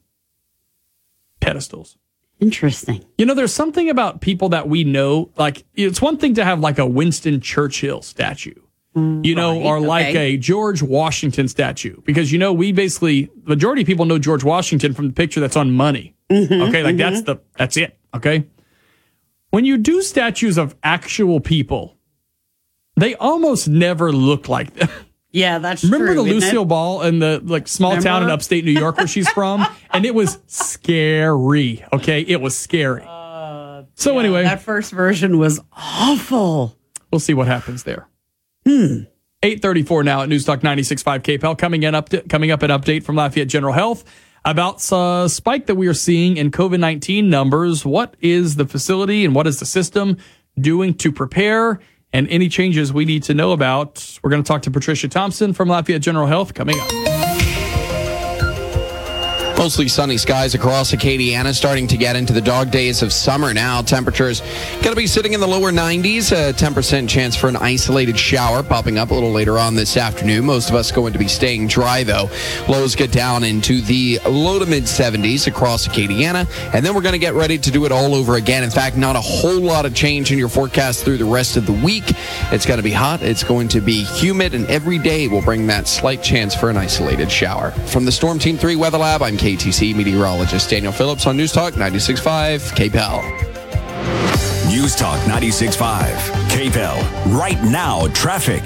[1.40, 1.98] pedestals.
[2.40, 3.04] Interesting.
[3.18, 5.30] You know, there's something about people that we know.
[5.36, 8.56] Like, it's one thing to have like a Winston Churchill statue,
[8.96, 10.34] mm, you know, right, or like okay.
[10.34, 14.94] a George Washington statue, because you know we basically majority of people know George Washington
[14.94, 16.16] from the picture that's on money.
[16.30, 17.14] Mm-hmm, okay, like mm-hmm.
[17.14, 17.98] that's the that's it.
[18.16, 18.48] Okay,
[19.50, 21.98] when you do statues of actual people,
[22.96, 24.90] they almost never look like them.
[25.32, 25.92] Yeah, that's true.
[25.92, 26.68] Remember true, the Lucille it?
[26.68, 28.10] Ball in the like small Remember?
[28.10, 31.86] town in upstate New York where she's from, and it was scary.
[31.94, 33.04] Okay, it was scary.
[33.08, 36.76] Uh, so yeah, anyway, that first version was awful.
[37.12, 38.08] We'll see what happens there.
[38.66, 39.04] Hmm.
[39.42, 41.58] 834 now at News Newstalk 96.5 KPEL.
[41.58, 44.04] Coming, in up coming up an update from Lafayette General Health
[44.44, 47.86] about a spike that we are seeing in COVID-19 numbers.
[47.86, 50.18] What is the facility and what is the system
[50.60, 51.80] doing to prepare?
[52.14, 54.20] And any changes we need to know about.
[54.24, 57.09] We're going to talk to Patricia Thompson from Lafayette General Health coming up.
[59.60, 63.82] Mostly sunny skies across Acadiana, starting to get into the dog days of summer now.
[63.82, 64.40] Temperatures
[64.76, 66.32] going to be sitting in the lower 90s.
[66.32, 70.46] A 10% chance for an isolated shower popping up a little later on this afternoon.
[70.46, 72.30] Most of us going to be staying dry though.
[72.70, 77.12] Lows get down into the low to mid 70s across Acadiana, and then we're going
[77.12, 78.64] to get ready to do it all over again.
[78.64, 81.66] In fact, not a whole lot of change in your forecast through the rest of
[81.66, 82.06] the week.
[82.54, 83.22] It's going to be hot.
[83.24, 86.78] It's going to be humid, and every day will bring that slight chance for an
[86.78, 87.72] isolated shower.
[87.88, 89.49] From the Storm Team 3 Weather Lab, I'm Kate.
[89.50, 93.24] KATC meteorologist Daniel Phillips on News Talk 96.5 KPEL.
[94.70, 96.14] News Talk 96.5
[96.50, 97.36] KPEL.
[97.36, 98.62] Right now, traffic.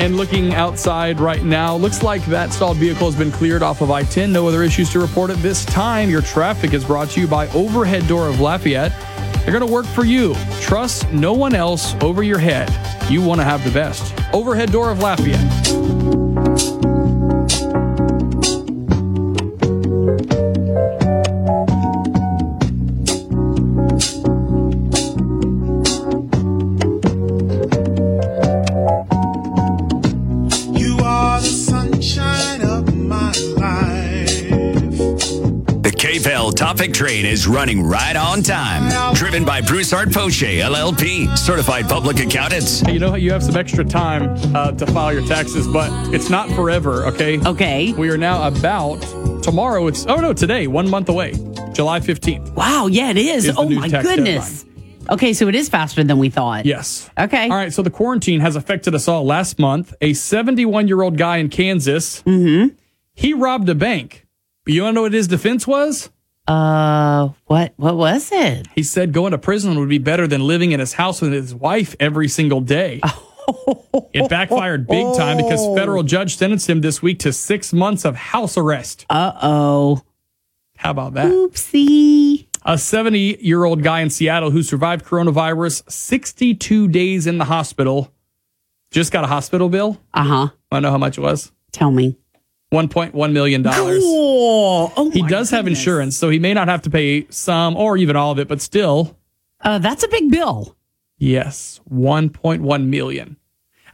[0.00, 3.90] And looking outside right now, looks like that stalled vehicle has been cleared off of
[3.90, 4.32] I 10.
[4.32, 6.08] No other issues to report at this time.
[6.08, 8.92] Your traffic is brought to you by Overhead Door of Lafayette.
[9.44, 10.34] They're going to work for you.
[10.62, 12.70] Trust no one else over your head.
[13.10, 14.14] You want to have the best.
[14.32, 15.95] Overhead Door of Lafayette.
[36.66, 39.14] Topic train is running right on time.
[39.14, 42.82] Driven by Bruce Broussard Poche LLP, certified public accountants.
[42.88, 46.28] You know, how you have some extra time uh, to file your taxes, but it's
[46.28, 47.38] not forever, okay?
[47.46, 47.92] Okay.
[47.92, 49.00] We are now about
[49.44, 49.86] tomorrow.
[49.86, 51.34] It's oh no, today, one month away,
[51.72, 52.50] July fifteenth.
[52.56, 53.44] Wow, yeah, it is.
[53.44, 54.64] Is oh my tax goodness.
[55.08, 56.66] Okay, so it is faster than we thought.
[56.66, 57.08] Yes.
[57.16, 57.44] Okay.
[57.44, 57.72] All right.
[57.72, 59.24] So the quarantine has affected us all.
[59.24, 62.74] Last month, a 71 year old guy in Kansas, Mm-hmm.
[63.14, 64.26] he robbed a bank.
[64.64, 66.10] But you want to know what his defense was?
[66.46, 68.66] Uh, what what was it?
[68.74, 71.54] He said going to prison would be better than living in his house with his
[71.54, 73.00] wife every single day.
[74.12, 78.16] it backfired big time because federal judge sentenced him this week to six months of
[78.16, 79.06] house arrest.
[79.10, 80.02] Uh oh.
[80.76, 81.26] How about that?
[81.32, 82.46] Oopsie.
[82.64, 88.12] A 70 year old guy in Seattle who survived coronavirus 62 days in the hospital
[88.90, 90.00] just got a hospital bill.
[90.14, 90.48] Uh huh.
[90.70, 91.52] I know how much it was.
[91.72, 92.16] Tell me.
[92.72, 93.62] $1.1 million.
[93.64, 94.92] Cool.
[94.96, 97.96] Oh he my does have insurance, so he may not have to pay some or
[97.96, 99.16] even all of it, but still,
[99.60, 100.76] Uh, that's a big bill.
[101.18, 103.36] yes, 1.1 million.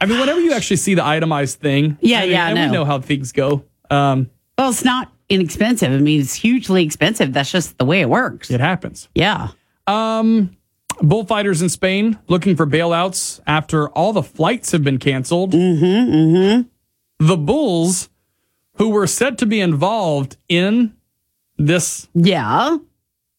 [0.01, 2.67] I mean, whenever you actually see the itemized thing, Yeah, I mean, yeah, and we
[2.67, 2.73] know.
[2.73, 3.65] know how things go.
[3.91, 5.93] Um, Well, it's not inexpensive.
[5.93, 7.33] I mean, it's hugely expensive.
[7.33, 8.51] That's just the way it works.
[8.51, 9.09] it happens.
[9.15, 9.49] Yeah.
[9.87, 10.57] Um,
[11.01, 15.53] bullfighters in Spain looking for bailouts after all the flights have been canceled.
[15.53, 16.13] Mm-hmm.
[16.15, 17.27] Mm-hmm.
[17.27, 18.09] The bulls,
[18.83, 20.93] who were said to be involved in
[21.57, 22.79] this Yeah.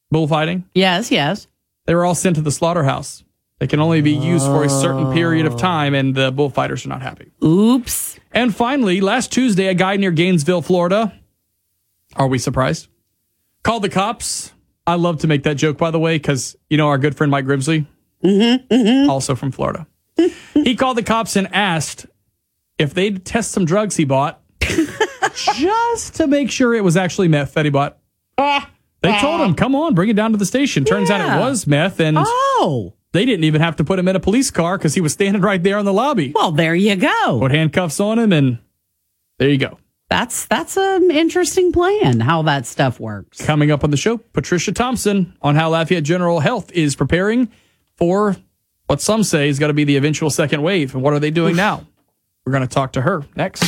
[0.09, 1.11] bullfighting, Yes.
[1.11, 1.47] Yes.
[1.85, 3.25] they were all sent to the slaughterhouse.
[3.59, 6.89] They can only be used for a certain period of time, and the bullfighters are
[6.89, 7.31] not happy.
[7.43, 8.17] Oops.
[8.31, 11.11] And finally, last Tuesday, a guy near Gainesville, Florida,
[12.15, 12.87] are we surprised?
[13.63, 14.53] Called the cops.
[14.87, 17.31] I love to make that joke, by the way, because you know our good friend
[17.31, 17.85] Mike Grimsley,
[18.23, 19.09] Mm-hmm.
[19.09, 19.87] also from Florida.
[20.53, 22.05] he called the cops and asked
[22.77, 24.39] if they'd test some drugs he bought,
[25.35, 27.97] just to make sure it was actually meth that he bought.
[28.37, 31.67] They told him, "Come on, bring it down to the station." Turns out it was
[31.67, 32.93] meth, and Oh.
[33.11, 35.41] they didn't even have to put him in a police car because he was standing
[35.41, 36.31] right there in the lobby.
[36.33, 37.39] Well, there you go.
[37.39, 38.59] Put handcuffs on him, and
[39.39, 39.77] there you go.
[40.09, 42.19] That's that's an interesting plan.
[42.21, 43.43] How that stuff works.
[43.45, 47.49] Coming up on the show, Patricia Thompson on how Lafayette General Health is preparing
[47.97, 48.37] for
[48.87, 50.93] what some say is going to be the eventual second wave.
[50.93, 51.85] And what are they doing now?
[52.45, 53.63] We're going to talk to her next.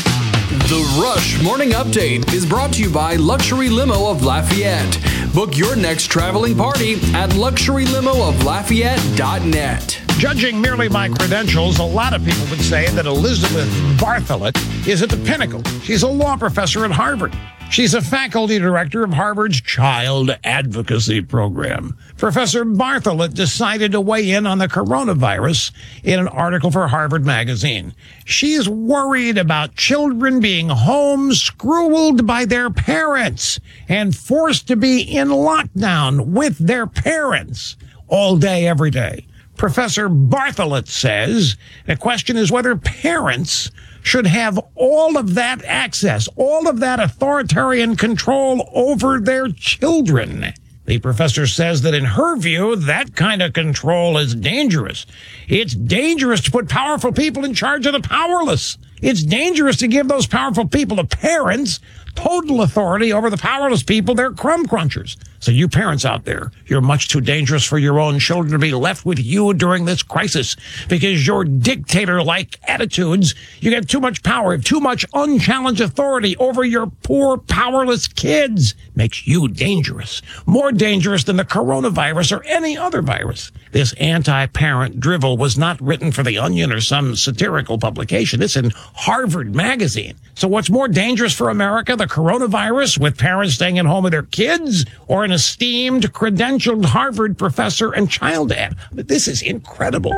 [0.46, 5.00] The Rush Morning Update is brought to you by Luxury Limo of Lafayette.
[5.34, 10.05] Book your next traveling party at luxurylimo.lafayette.net.
[10.18, 13.68] Judging merely by credentials, a lot of people would say that Elizabeth
[14.00, 14.56] Bartholet
[14.88, 15.62] is at the pinnacle.
[15.82, 17.36] She's a law professor at Harvard.
[17.70, 21.98] She's a faculty director of Harvard's Child Advocacy Program.
[22.16, 25.72] Professor Bartholet decided to weigh in on the coronavirus
[26.04, 27.94] in an article for Harvard Magazine.
[28.24, 36.28] She's worried about children being homeschooled by their parents and forced to be in lockdown
[36.28, 37.76] with their parents
[38.08, 39.26] all day, every day.
[39.58, 46.68] Professor Bartholet says the question is whether parents should have all of that access, all
[46.68, 50.54] of that authoritarian control over their children.
[50.86, 55.08] The professor says that in her view, that kind of control is dangerous.
[55.48, 58.78] It's dangerous to put powerful people in charge of the powerless.
[59.02, 61.80] It's dangerous to give those powerful people, the parents,
[62.14, 65.18] total authority over the powerless people, they're crumb crunchers.
[65.46, 68.74] So you parents out there, you're much too dangerous for your own children to be
[68.74, 70.56] left with you during this crisis
[70.90, 76.88] because your dictator-like attitudes, you get too much power, too much unchallenged authority over your
[76.88, 80.24] poor, powerless kids makes you dangerous.
[80.48, 83.52] More dangerous than the coronavirus or any other virus.
[83.72, 88.42] This anti-parent drivel was not written for The Onion or some satirical publication.
[88.42, 90.16] It's in Harvard Magazine.
[90.34, 94.24] So what's more dangerous for America, the coronavirus with parents staying at home with their
[94.24, 98.76] kids or an esteemed, credentialed Harvard professor and child ad?
[98.92, 100.14] But this is incredible.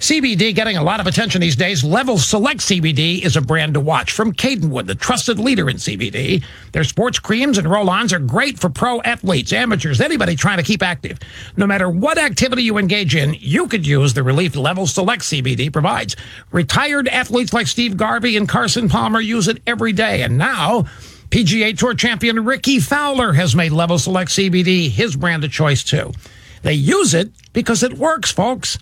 [0.00, 1.84] CBD getting a lot of attention these days.
[1.84, 6.42] Level Select CBD is a brand to watch from Cadenwood, the trusted leader in CBD.
[6.72, 10.82] Their sports creams and roll-ons are great for pro athletes, amateurs, anybody trying to keep
[10.82, 11.18] active.
[11.54, 15.70] No matter what activity you engage in, you could use the relief Level Select CBD
[15.70, 16.16] provides.
[16.50, 20.86] Retired athletes like Steve Garvey and Carson Palmer use it every day, and now
[21.28, 26.10] PGA Tour champion Rickie Fowler has made Level Select CBD his brand of choice too.
[26.62, 28.78] They use it because it works, folks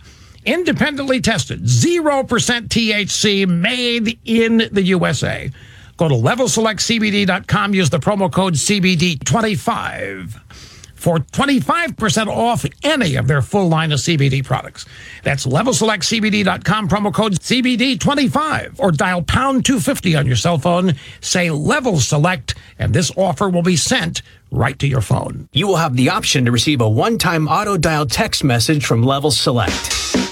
[0.49, 5.51] independently tested, 0% THC, made in the USA.
[5.97, 10.41] Go to levelselectcbd.com, use the promo code CBD25
[10.95, 14.85] for 25% off any of their full line of CBD products.
[15.23, 22.01] That's levelselectcbd.com, promo code CBD25, or dial pound 250 on your cell phone, say Level
[22.01, 25.49] Select, and this offer will be sent right to your phone.
[25.53, 29.31] You will have the option to receive a one-time auto dial text message from Level
[29.31, 30.28] Select.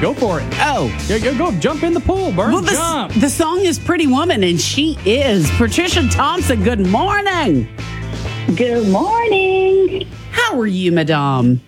[0.00, 0.46] Go for it.
[0.60, 0.86] Oh.
[1.08, 1.52] Yeah, go, go.
[1.58, 2.54] Jump in the pool, Bert.
[2.54, 3.12] Well, the, Jump.
[3.12, 5.50] the song is Pretty Woman, and she is.
[5.58, 7.68] Patricia Thompson, good morning.
[8.56, 10.08] Good morning.
[10.30, 11.60] How are you, madame?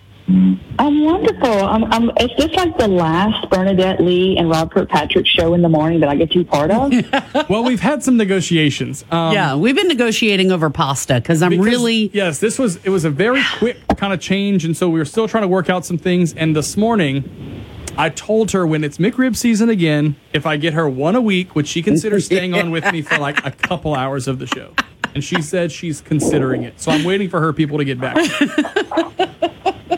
[0.79, 1.47] I'm wonderful.
[1.47, 5.69] I'm, I'm, it's just like the last Bernadette Lee and Rob Kirkpatrick show in the
[5.69, 6.91] morning that I get to be part of.
[7.51, 9.05] well, we've had some negotiations.
[9.11, 12.11] Um, yeah, we've been negotiating over pasta because I'm because, really.
[12.15, 12.39] yes.
[12.39, 15.29] This was it was a very quick kind of change, and so we were still
[15.29, 16.33] trying to work out some things.
[16.33, 17.62] And this morning,
[17.97, 21.55] I told her when it's McRib season again, if I get her one a week,
[21.55, 24.73] would she consider staying on with me for like a couple hours of the show?
[25.15, 26.81] And she said she's considering it.
[26.81, 28.17] So I'm waiting for her people to get back.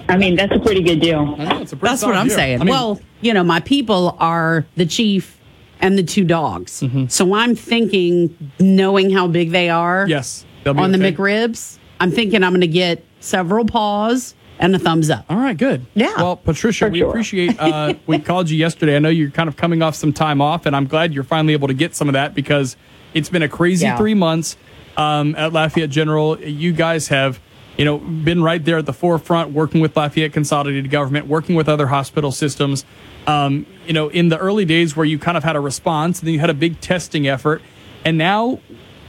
[0.09, 1.37] I mean, that's a pretty good deal.
[1.39, 2.37] I know, it's a pretty That's what I'm deal.
[2.37, 2.61] saying.
[2.61, 5.39] I mean, well, you know, my people are the chief
[5.81, 6.81] and the two dogs.
[6.81, 7.07] Mm-hmm.
[7.07, 11.13] So I'm thinking, knowing how big they are, yes, they'll on the okay.
[11.13, 15.25] McRibs, I'm thinking I'm going to get several paws and a thumbs up.
[15.29, 15.85] All right, good.
[15.95, 16.15] Yeah.
[16.17, 17.59] Well, Patricia, we appreciate.
[17.59, 18.97] Uh, we called you yesterday.
[18.97, 21.53] I know you're kind of coming off some time off, and I'm glad you're finally
[21.53, 22.77] able to get some of that because
[23.15, 23.97] it's been a crazy Yeah.
[23.97, 24.57] three months
[24.97, 26.41] um, at Lafayette General.
[26.41, 27.41] You guys have,
[27.77, 31.69] you know, been right there at the forefront, working with Lafayette Consolidated Government, working with
[31.69, 32.85] other hospital systems.
[33.27, 36.27] Um, you know, in the early days where you kind of had a response, and
[36.27, 37.63] then you had a big testing effort,
[38.05, 38.61] and now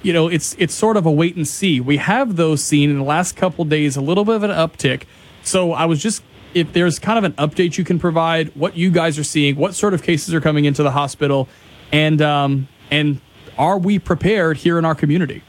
[0.04, 1.80] you know, it's it's sort of a wait and see.
[1.82, 5.04] We have those seen in the last couple days, a little bit of an uptick.
[5.46, 6.24] So I was just
[6.54, 9.76] if there's kind of an update you can provide, what you guys are seeing, what
[9.76, 11.48] sort of cases are coming into the hospital,
[11.92, 13.20] and um, and
[13.58, 15.44] are we prepared here in our community?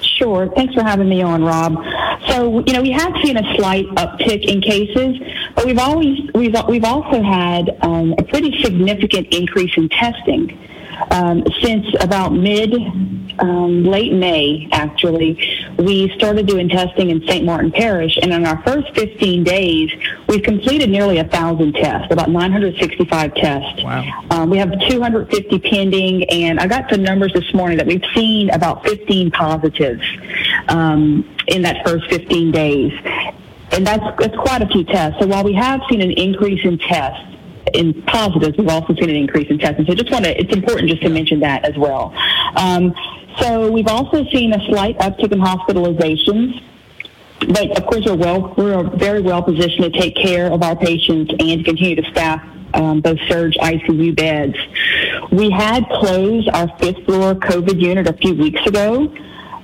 [0.00, 0.48] Sure.
[0.54, 1.74] Thanks for having me on, Rob.
[2.28, 5.18] So, you know, we have seen a slight uptick in cases,
[5.54, 10.58] but we've always we've we've also had um, a pretty significant increase in testing
[11.10, 12.74] um, since about mid
[13.38, 14.68] um, late May.
[14.72, 15.38] Actually,
[15.78, 17.44] we started doing testing in St.
[17.44, 19.90] Martin Parish, and in our first 15 days,
[20.28, 23.82] we've completed nearly a thousand tests, about 965 tests.
[23.82, 24.24] Wow.
[24.30, 28.50] Um, we have 250 pending, and I got some numbers this morning that we've seen
[28.50, 30.02] about 15 positives
[30.68, 32.92] um, in that first 15 days.
[33.72, 35.18] And that's, that's quite a few tests.
[35.18, 37.32] So while we have seen an increase in tests,
[37.74, 39.86] in positives, we've also seen an increase in testing.
[39.86, 42.14] So just want to, it's important just to mention that as well.
[42.56, 42.94] Um,
[43.38, 46.62] so we've also seen a slight uptick in hospitalizations.
[47.48, 51.32] But of course, we're well, we're very well positioned to take care of our patients
[51.40, 52.40] and continue to staff
[52.74, 54.54] um, those surge ICU beds.
[55.30, 59.12] We had closed our fifth floor COVID unit a few weeks ago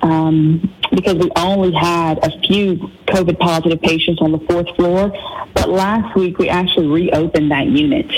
[0.03, 2.77] um, because we only had a few
[3.07, 5.13] COVID positive patients on the fourth floor.
[5.55, 8.11] But last week we actually reopened that unit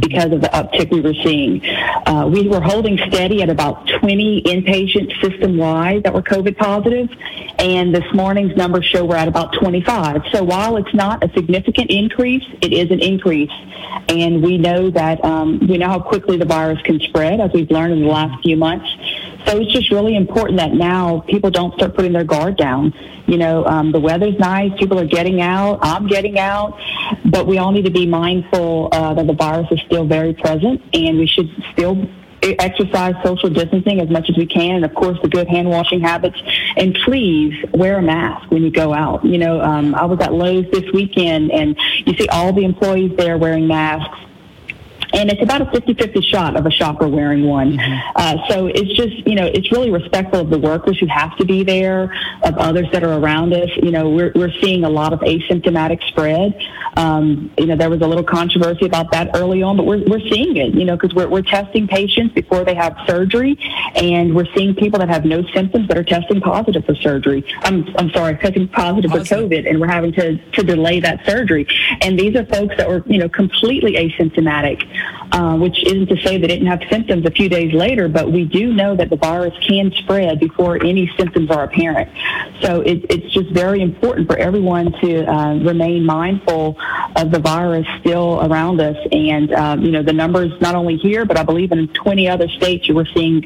[0.00, 1.64] because of the uptick we were seeing.
[2.06, 7.08] Uh, we were holding steady at about 20 inpatient system wide that were COVID positive,
[7.58, 10.22] and this morning's numbers show we're at about 25.
[10.32, 13.52] So while it's not a significant increase, it is an increase,
[14.08, 17.70] and we know that um, we know how quickly the virus can spread, as we've
[17.70, 18.88] learned in the last few months.
[19.46, 22.92] So it's just really important that now people don't start putting their guard down.
[23.26, 26.78] You know, um, the weather's nice, people are getting out, I'm getting out,
[27.24, 30.82] but we all need to be mindful uh, that the virus is still very present
[30.92, 32.08] and we should still
[32.42, 36.00] exercise social distancing as much as we can and of course the good hand washing
[36.00, 36.40] habits.
[36.76, 39.24] And please wear a mask when you go out.
[39.24, 43.16] You know um, i was at lowes this weekend and you see all the employees
[43.16, 44.18] there wearing masks
[45.12, 47.78] and it's about a 50-50 shot of a shopper wearing one.
[47.80, 51.44] Uh, so it's just, you know, it's really respectful of the workers who have to
[51.44, 53.70] be there, of others that are around us.
[53.76, 56.60] You know, we're, we're seeing a lot of asymptomatic spread.
[56.96, 60.20] Um, you know, there was a little controversy about that early on, but we're, we're
[60.20, 63.58] seeing it, you know, because we're, we're testing patients before they have surgery,
[63.96, 67.44] and we're seeing people that have no symptoms that are testing positive for surgery.
[67.60, 71.66] I'm, I'm sorry, testing positive for COVID, and we're having to, to delay that surgery.
[72.00, 74.86] And these are folks that were, you know, completely asymptomatic
[75.32, 78.44] uh, which isn't to say they didn't have symptoms a few days later, but we
[78.44, 82.10] do know that the virus can spread before any symptoms are apparent.
[82.62, 86.76] So it, it's just very important for everyone to uh, remain mindful
[87.16, 88.96] of the virus still around us.
[89.12, 92.48] And, um, you know, the numbers not only here, but I believe in 20 other
[92.48, 93.42] states, we're seeing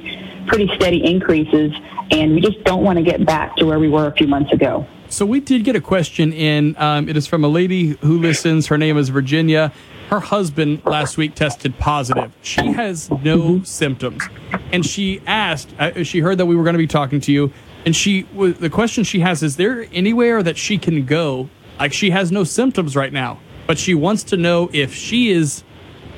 [0.46, 1.72] pretty steady increases.
[2.10, 4.52] And we just don't want to get back to where we were a few months
[4.52, 4.86] ago.
[5.08, 6.76] So we did get a question in.
[6.78, 8.68] Um, it is from a lady who listens.
[8.68, 9.72] Her name is Virginia.
[10.10, 12.32] Her husband last week tested positive.
[12.42, 14.24] She has no symptoms,
[14.72, 15.72] and she asked.
[15.78, 17.52] Uh, she heard that we were going to be talking to you,
[17.86, 21.48] and she w- the question she has is: There anywhere that she can go?
[21.78, 23.38] Like she has no symptoms right now,
[23.68, 25.62] but she wants to know if she is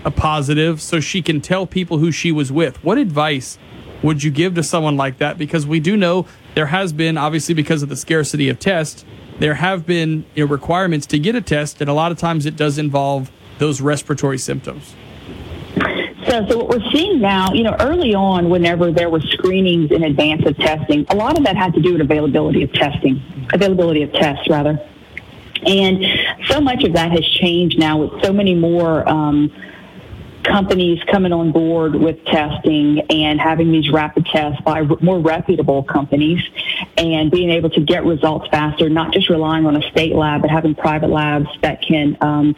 [0.07, 2.83] a positive, so she can tell people who she was with.
[2.83, 3.59] What advice
[4.03, 5.37] would you give to someone like that?
[5.37, 9.05] Because we do know there has been, obviously, because of the scarcity of tests,
[9.39, 12.47] there have been you know, requirements to get a test, and a lot of times
[12.47, 13.31] it does involve
[13.63, 14.95] those respiratory symptoms?
[16.27, 20.03] So, so what we're seeing now, you know, early on, whenever there were screenings in
[20.03, 24.03] advance of testing, a lot of that had to do with availability of testing, availability
[24.03, 24.79] of tests rather.
[25.65, 26.05] And
[26.49, 29.53] so much of that has changed now with so many more um,
[30.43, 36.41] companies coming on board with testing and having these rapid tests by more reputable companies
[36.97, 40.51] and being able to get results faster, not just relying on a state lab, but
[40.51, 42.57] having private labs that can um,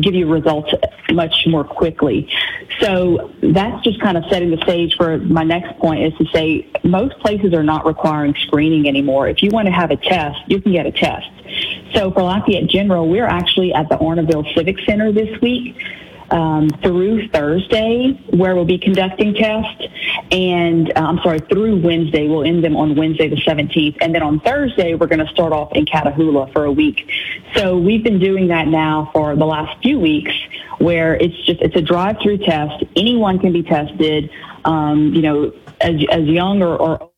[0.00, 0.72] give you results
[1.12, 2.28] much more quickly.
[2.80, 6.68] So that's just kind of setting the stage for my next point is to say
[6.82, 9.28] most places are not requiring screening anymore.
[9.28, 11.26] If you want to have a test, you can get a test.
[11.94, 15.76] So for Lafayette General, we're actually at the Arnaudville Civic Center this week
[16.30, 19.84] um, through Thursday, where we'll be conducting tests,
[20.30, 22.28] and uh, I'm sorry, through Wednesday.
[22.28, 25.52] We'll end them on Wednesday the 17th, and then on Thursday we're going to start
[25.52, 27.08] off in Catahoula for a week.
[27.54, 30.32] So we've been doing that now for the last few weeks,
[30.78, 32.84] where it's just it's a drive-through test.
[32.96, 34.30] Anyone can be tested.
[34.64, 37.10] Um, you know, as as young or, or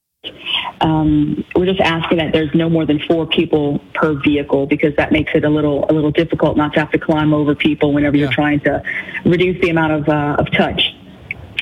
[0.81, 5.12] um, we're just asking that there's no more than four people per vehicle because that
[5.12, 8.16] makes it a little a little difficult not to have to climb over people whenever
[8.16, 8.83] you're trying to
[9.24, 10.95] reduce the amount of uh, of touch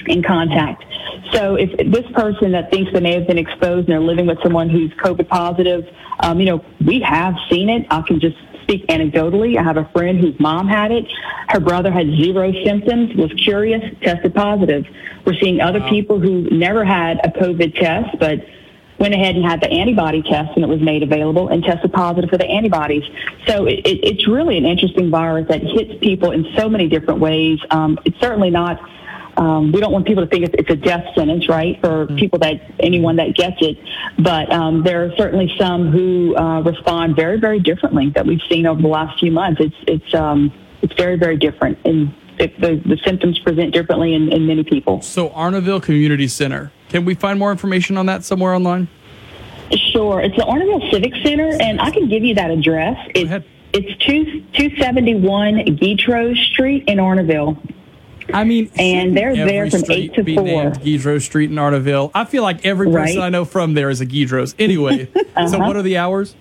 [0.06, 0.84] in contact.
[1.32, 4.38] So if this person that thinks they may have been exposed and they're living with
[4.42, 5.88] someone who's COVID positive,
[6.20, 7.86] um, you know, we have seen it.
[7.90, 9.56] I can just speak anecdotally.
[9.58, 11.06] I have a friend whose mom had it.
[11.48, 14.86] Her brother had zero symptoms, was curious, tested positive.
[15.24, 18.44] We're seeing other people who never had a COVID test, but
[18.98, 22.30] went ahead and had the antibody test when it was made available and tested positive
[22.30, 23.04] for the antibodies.
[23.46, 27.20] So it, it, it's really an interesting virus that hits people in so many different
[27.20, 27.58] ways.
[27.70, 28.80] Um, it's certainly not.
[29.36, 32.38] Um, we don't want people to think it's, it's a death sentence, right, for people
[32.38, 33.78] that anyone that gets it.
[34.16, 38.64] But um, there are certainly some who uh, respond very, very differently that we've seen
[38.64, 39.60] over the last few months.
[39.60, 44.32] It's it's um, it's very, very different, and it, the, the symptoms present differently in,
[44.32, 45.00] in many people.
[45.02, 46.72] So Arnaudville Community Center.
[46.88, 48.88] Can we find more information on that somewhere online?
[49.92, 50.20] Sure.
[50.20, 52.96] It's the Arnaudville Civic Center, and I can give you that address.
[53.14, 57.58] It's, it's two, 271 Guitro Street in Arnaudville.
[58.32, 60.44] I mean, and they're there from 8 to be 4.
[60.44, 62.10] named Guidro Street in Arnaudville.
[62.14, 63.26] I feel like every person Right.
[63.26, 64.54] I know from there is a Guidros.
[64.58, 65.58] Anyway, so Uh-huh.
[65.58, 66.34] what are the hours?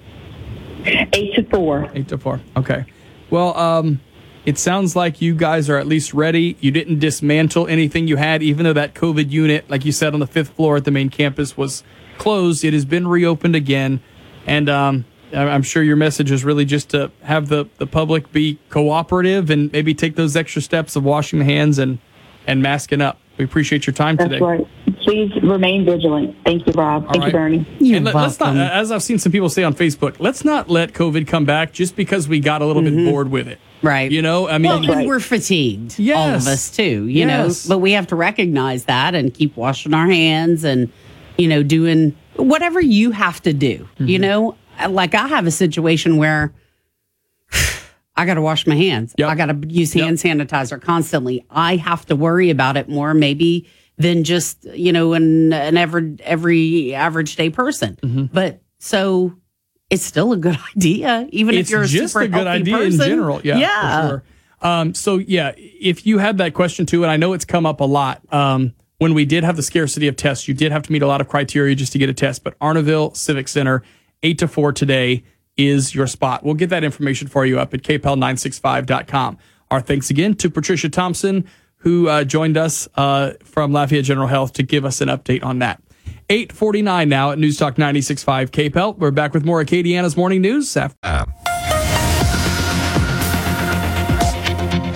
[0.86, 1.91] 8 to 4.
[1.94, 2.41] 8 to 4.
[2.58, 2.86] Okay.
[3.30, 4.00] Well, um,
[4.46, 6.58] it sounds like you guys are at least ready.
[6.60, 10.20] You didn't dismantle anything you had, even though that COVID unit, like you said, on
[10.20, 11.84] the fifth floor at the main campus was
[12.18, 12.64] closed.
[12.64, 14.02] It has been reopened again.
[14.46, 18.32] And um, I- I'm sure your message is really just to have the, the public
[18.34, 22.00] be cooperative and maybe take those extra steps of washing the hands and,
[22.46, 23.20] and masking up.
[23.38, 24.44] We appreciate your time That's today.
[24.44, 24.68] right.
[25.04, 26.36] Please remain vigilant.
[26.46, 27.04] Thank you, Rob.
[27.06, 27.66] Thank All you, right.
[27.80, 27.96] Bernie.
[27.96, 30.94] and let, us not, as I've seen some people say on Facebook, let's not let
[30.94, 33.60] COVID come back just because we got a little bit bored with it.
[33.84, 34.09] Right.
[34.11, 35.99] You know, I mean, well, and we're fatigued.
[35.99, 37.05] All of us too.
[37.07, 37.67] You Yes.
[37.67, 40.89] know, but we have to recognize that and keep washing our hands and
[41.38, 43.88] you know doing whatever you have to do.
[43.99, 44.21] You mm-hmm.
[44.21, 44.55] know,
[44.89, 46.53] like I have a situation where
[48.15, 49.13] I got to wash my hands.
[49.21, 51.45] I got to use hand sanitizer constantly.
[51.49, 53.67] I have to worry about it more, maybe
[53.97, 57.97] than just you know an an every every average day person.
[58.01, 58.25] Mm-hmm.
[58.34, 59.34] But so.
[59.94, 62.78] It's still a good idea, even it's if you're a just super a good idea
[62.78, 63.02] person.
[63.02, 63.41] in general.
[63.44, 64.02] Yeah, yeah.
[64.02, 64.24] for sure.
[64.62, 67.82] Um, so yeah, if you had that question too, and I know it's come up
[67.82, 68.22] a lot.
[68.34, 71.08] Um, when we did have the scarcity of tests, you did have to meet a
[71.08, 72.44] lot of criteria just to get a test.
[72.44, 73.84] But Arnaudville Civic Center,
[74.24, 75.24] eight to four today
[75.58, 76.44] is your spot.
[76.44, 79.38] We'll get that information for you up at kpel965.com.
[79.70, 81.46] Our thanks again to Patricia Thompson,
[81.78, 85.60] who uh, joined us uh, from Lafayette General Health to give us an update on
[85.60, 85.82] that.
[86.34, 88.97] 849 now at News Talk 96.5 KPEL.
[88.97, 90.97] We're back with more Acadiana's Morning News after.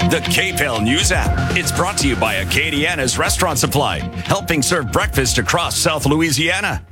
[0.10, 1.56] The KPEL News app.
[1.56, 6.87] It's brought to you by Acadiana's Restaurant Supply, helping serve breakfast across South Louisiana.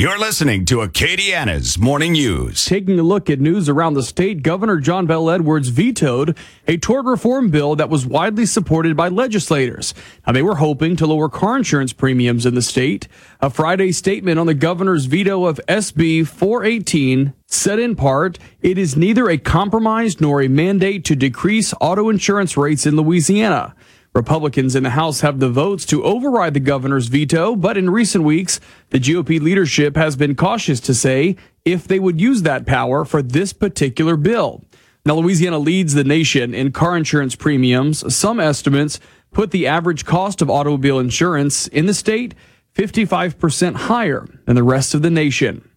[0.00, 2.64] You're listening to Acadiana's Morning News.
[2.64, 7.04] Taking a look at news around the state, Governor John Bell Edwards vetoed a tort
[7.04, 9.92] reform bill that was widely supported by legislators.
[10.26, 13.08] Now, they were hoping to lower car insurance premiums in the state.
[13.42, 18.96] A Friday statement on the governor's veto of SB 418 said in part, it is
[18.96, 23.74] neither a compromise nor a mandate to decrease auto insurance rates in Louisiana.
[24.12, 28.24] Republicans in the House have the votes to override the governor's veto, but in recent
[28.24, 28.58] weeks,
[28.90, 33.22] the GOP leadership has been cautious to say if they would use that power for
[33.22, 34.64] this particular bill.
[35.06, 38.14] Now, Louisiana leads the nation in car insurance premiums.
[38.14, 38.98] Some estimates
[39.32, 42.34] put the average cost of automobile insurance in the state
[42.74, 45.68] 55% higher than the rest of the nation.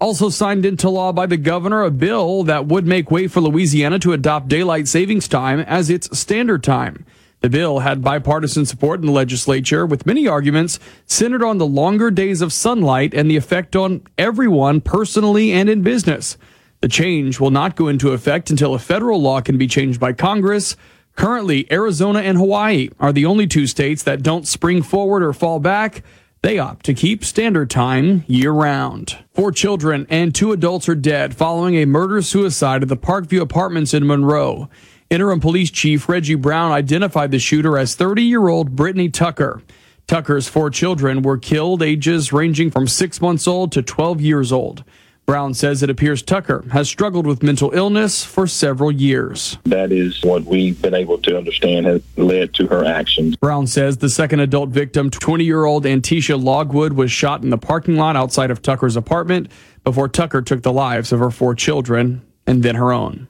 [0.00, 3.98] Also signed into law by the governor a bill that would make way for Louisiana
[4.00, 7.06] to adopt daylight savings time as its standard time.
[7.46, 12.10] The bill had bipartisan support in the legislature, with many arguments centered on the longer
[12.10, 16.36] days of sunlight and the effect on everyone personally and in business.
[16.80, 20.12] The change will not go into effect until a federal law can be changed by
[20.12, 20.76] Congress.
[21.14, 25.60] Currently, Arizona and Hawaii are the only two states that don't spring forward or fall
[25.60, 26.02] back.
[26.42, 29.18] They opt to keep standard time year round.
[29.34, 33.94] Four children and two adults are dead following a murder suicide at the Parkview Apartments
[33.94, 34.68] in Monroe.
[35.08, 39.62] Interim Police Chief Reggie Brown identified the shooter as 30 year old Brittany Tucker.
[40.08, 44.82] Tucker's four children were killed, ages ranging from six months old to 12 years old.
[45.24, 49.58] Brown says it appears Tucker has struggled with mental illness for several years.
[49.64, 53.36] That is what we've been able to understand has led to her actions.
[53.36, 57.58] Brown says the second adult victim, 20 year old Antisha Logwood, was shot in the
[57.58, 59.50] parking lot outside of Tucker's apartment
[59.84, 63.28] before Tucker took the lives of her four children and then her own.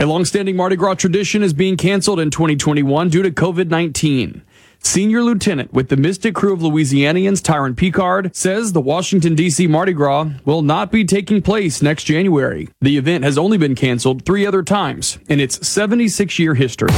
[0.00, 4.40] A longstanding Mardi Gras tradition is being canceled in 2021 due to COVID 19.
[4.78, 9.66] Senior Lieutenant with the Mystick Krewe of Louisianians, Tyron Picard, says the Washington, D.C.
[9.66, 12.70] Mardi Gras will not be taking place next January.
[12.80, 16.88] The event has only been canceled three other times in its 76 year history.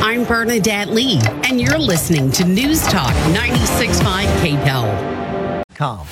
[0.00, 5.62] I'm Bernadette Lee, and you're listening to News Talk 96.5 KPEL.
[5.74, 6.06] Com.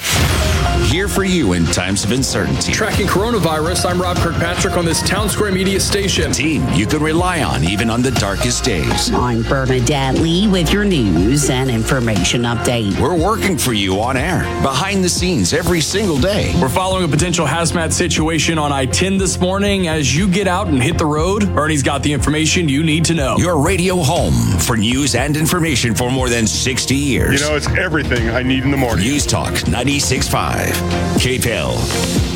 [0.85, 2.71] Here for you in times of uncertainty.
[2.71, 6.31] Tracking coronavirus, I'm Rob Kirkpatrick on this Town Square Media station.
[6.31, 9.13] Team you can rely on even on the darkest days.
[9.13, 13.01] I'm Bernadette Lee with your news and information update.
[13.01, 16.55] We're working for you on air, behind the scenes every single day.
[16.61, 19.89] We're following a potential hazmat situation on I 10 this morning.
[19.89, 23.15] As you get out and hit the road, Ernie's got the information you need to
[23.15, 23.37] know.
[23.37, 27.41] Your radio home for news and information for more than 60 years.
[27.41, 29.05] You know, it's everything I need in the morning.
[29.05, 30.74] News Talk 96.5.
[31.19, 32.34] KPEL.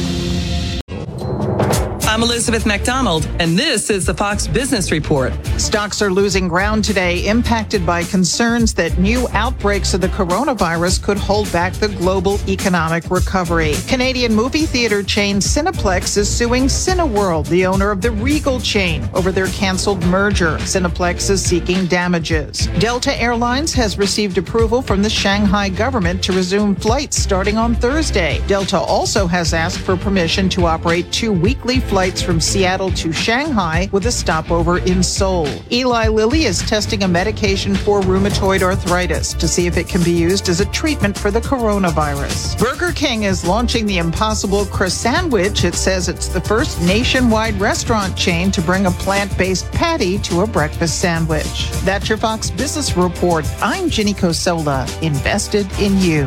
[2.19, 5.33] I'm Elizabeth McDonald, and this is the Fox Business Report.
[5.57, 11.16] Stocks are losing ground today, impacted by concerns that new outbreaks of the coronavirus could
[11.16, 13.75] hold back the global economic recovery.
[13.87, 19.31] Canadian movie theater chain Cineplex is suing Cineworld, the owner of the Regal chain, over
[19.31, 20.57] their canceled merger.
[20.62, 22.66] Cineplex is seeking damages.
[22.81, 28.45] Delta Airlines has received approval from the Shanghai government to resume flights starting on Thursday.
[28.49, 33.13] Delta also has asked for permission to operate two weekly flights flights from Seattle to
[33.13, 35.47] Shanghai with a stopover in Seoul.
[35.71, 40.13] Eli Lilly is testing a medication for rheumatoid arthritis to see if it can be
[40.13, 42.59] used as a treatment for the coronavirus.
[42.59, 45.65] Burger King is launching the Impossible Croissantwich.
[45.65, 50.47] It says it's the first nationwide restaurant chain to bring a plant-based patty to a
[50.47, 51.71] breakfast sandwich.
[51.85, 53.45] That's your Fox Business Report.
[53.61, 56.27] I'm Ginny Cosola, invested in you.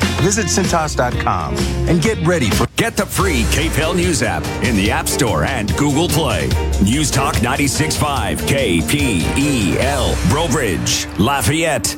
[0.21, 1.55] Visit Cintas.com
[1.89, 2.67] and get ready for.
[2.75, 6.47] Get the free KPEL News app in the App Store and Google Play.
[6.83, 10.13] News Talk 96.5 KPEL.
[10.29, 11.95] Brobridge, Lafayette.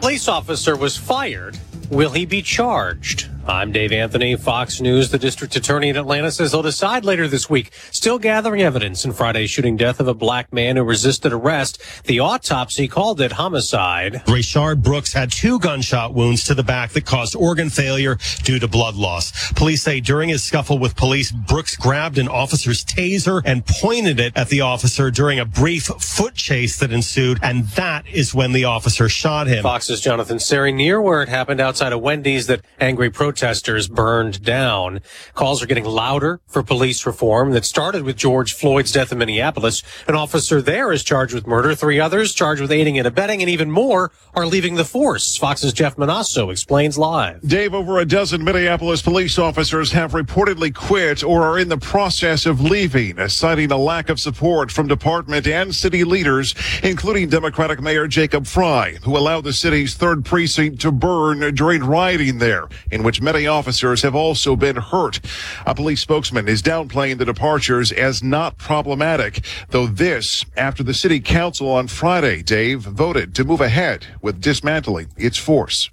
[0.00, 1.58] Police officer was fired.
[1.90, 3.28] Will he be charged?
[3.48, 5.08] I'm Dave Anthony, Fox News.
[5.08, 7.72] The district attorney in Atlanta says they'll decide later this week.
[7.90, 11.80] Still gathering evidence in Friday's shooting death of a black man who resisted arrest.
[12.04, 14.16] The autopsy called it homicide.
[14.26, 18.68] Rayshard Brooks had two gunshot wounds to the back that caused organ failure due to
[18.68, 19.50] blood loss.
[19.52, 24.36] Police say during his scuffle with police, Brooks grabbed an officer's taser and pointed it
[24.36, 27.38] at the officer during a brief foot chase that ensued.
[27.42, 29.62] And that is when the officer shot him.
[29.62, 34.42] Fox's Jonathan Serrie near where it happened outside of Wendy's that angry protesters protesters burned
[34.42, 35.00] down.
[35.34, 39.84] Calls are getting louder for police reform that started with George Floyd's death in Minneapolis.
[40.08, 41.72] An officer there is charged with murder.
[41.76, 45.36] Three others charged with aiding and abetting, and even more are leaving the force.
[45.36, 47.40] Fox's Jeff Monosso explains live.
[47.46, 52.44] Dave, over a dozen Minneapolis police officers have reportedly quit or are in the process
[52.44, 58.08] of leaving, citing a lack of support from department and city leaders, including Democratic Mayor
[58.08, 63.20] Jacob Frey, who allowed the city's third precinct to burn during rioting there, in which
[63.32, 65.20] many officers have also been hurt.
[65.66, 71.20] A police spokesman is downplaying the departures as not problematic, though this after the city
[71.20, 75.90] council on Friday, Dave, voted to move ahead with dismantling its force.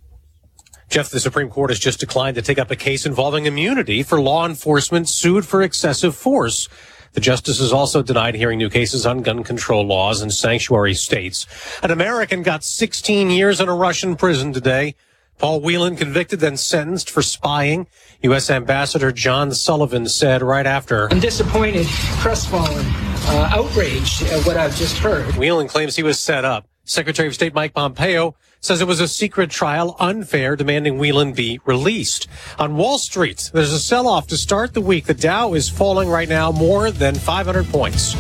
[0.88, 4.22] Jeff, the Supreme Court has just declined to take up a case involving immunity for
[4.22, 6.70] law enforcement sued for excessive force.
[7.12, 11.48] The justices also denied hearing new cases on gun control laws in sanctuary states.
[11.84, 14.96] An American got 16 years in a Russian prison today.
[15.38, 17.88] Paul Whelan convicted then sentenced for spying.
[18.22, 18.50] U.S.
[18.50, 21.12] Ambassador John Sullivan said right after.
[21.12, 21.88] I'm disappointed,
[22.20, 22.86] crestfallen,
[23.28, 25.36] uh, outraged at what I've just heard.
[25.36, 26.68] Whelan claims he was set up.
[26.86, 31.60] Secretary of State Mike Pompeo says it was a secret trial, unfair, demanding Whelan be
[31.66, 32.28] released.
[32.60, 35.06] On Wall Street, there's a sell-off to start the week.
[35.06, 38.16] The Dow is falling right now more than 500 points.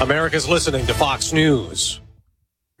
[0.00, 2.00] America's listening to Fox News.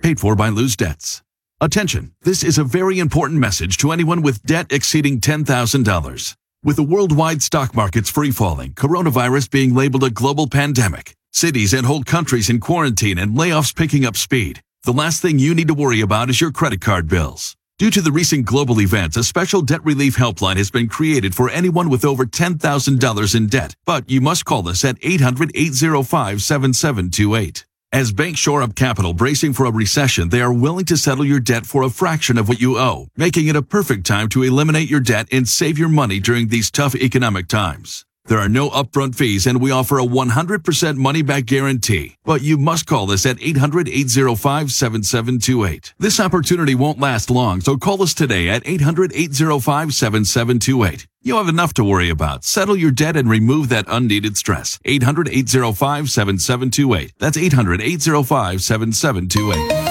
[0.00, 1.23] Paid for by Lose Debts.
[1.60, 6.34] Attention, this is a very important message to anyone with debt exceeding $10,000.
[6.64, 11.86] With the worldwide stock markets free falling, coronavirus being labeled a global pandemic, cities and
[11.86, 15.74] whole countries in quarantine and layoffs picking up speed, the last thing you need to
[15.74, 17.54] worry about is your credit card bills.
[17.78, 21.48] Due to the recent global events, a special debt relief helpline has been created for
[21.50, 27.64] anyone with over $10,000 in debt, but you must call us at 800-805-7728.
[27.94, 31.38] As banks shore up capital bracing for a recession, they are willing to settle your
[31.38, 34.90] debt for a fraction of what you owe, making it a perfect time to eliminate
[34.90, 38.04] your debt and save your money during these tough economic times.
[38.26, 42.16] There are no upfront fees and we offer a 100% money back guarantee.
[42.24, 45.92] But you must call us at 800-805-7728.
[45.98, 51.06] This opportunity won't last long, so call us today at 800-805-7728.
[51.22, 52.44] You have enough to worry about.
[52.44, 54.78] Settle your debt and remove that unneeded stress.
[54.86, 57.10] 800-805-7728.
[57.18, 59.83] That's 800-805-7728.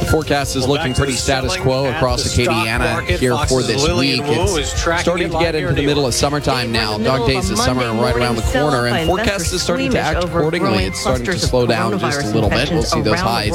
[0.00, 4.38] The forecast is Well, looking pretty status quo across Acadiana here for this Lillian week.
[4.38, 4.70] It's
[5.00, 6.98] starting to get into the middle of summertime now.
[6.98, 10.24] Dog days of summer are right around the corner, and forecast is starting to act
[10.24, 10.84] accordingly.
[10.84, 12.70] It's starting to slow down just a little bit.
[12.70, 13.52] We'll see those highs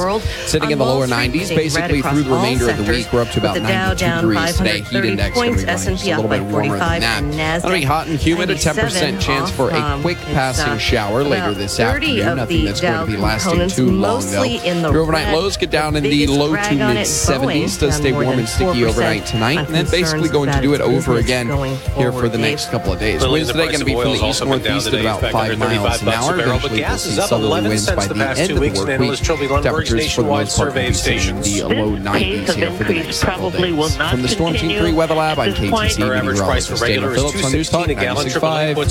[0.50, 3.12] sitting in the lower 90s, basically through the remainder of the week.
[3.12, 4.82] We're up to about 92 degrees today.
[4.82, 7.58] Heat index going to be running just a little bit warmer 45, than that.
[7.60, 11.24] It'll be hot and humid, a 10% chance for a quick um, passing uh, shower
[11.24, 12.36] later this afternoon.
[12.36, 14.44] Nothing that's going to be lasting too long, though.
[14.44, 17.40] Your overnight lows get down in the low to on mid it, 70s.
[17.40, 20.82] Boeing, Does stay warm and sticky overnight tonight, and then basically going to do it
[20.82, 21.48] over again
[21.96, 22.72] here for the next Dave?
[22.72, 23.22] couple of days.
[23.22, 25.22] Lillian, Winds today going to be from the east also been down northeast at about
[25.32, 26.38] 5 miles an hour.
[26.38, 28.38] barrel, but Eventually, we'll see is up southerly 11 winds cents by the the end
[28.38, 29.26] two of the weeks in work analyst week.
[29.28, 32.54] Trilby Lundberg's Temperatures for the most part survey will be staying in the low 90s
[32.56, 33.96] here for the next couple probably days.
[33.98, 35.56] From the Storm Team 3 Weather Lab, I'm at.
[35.58, 38.28] KATC Our average price meteorologist for Dana regular is Phillips on News Talk a gallon.
[38.28, 38.78] 96.5 puts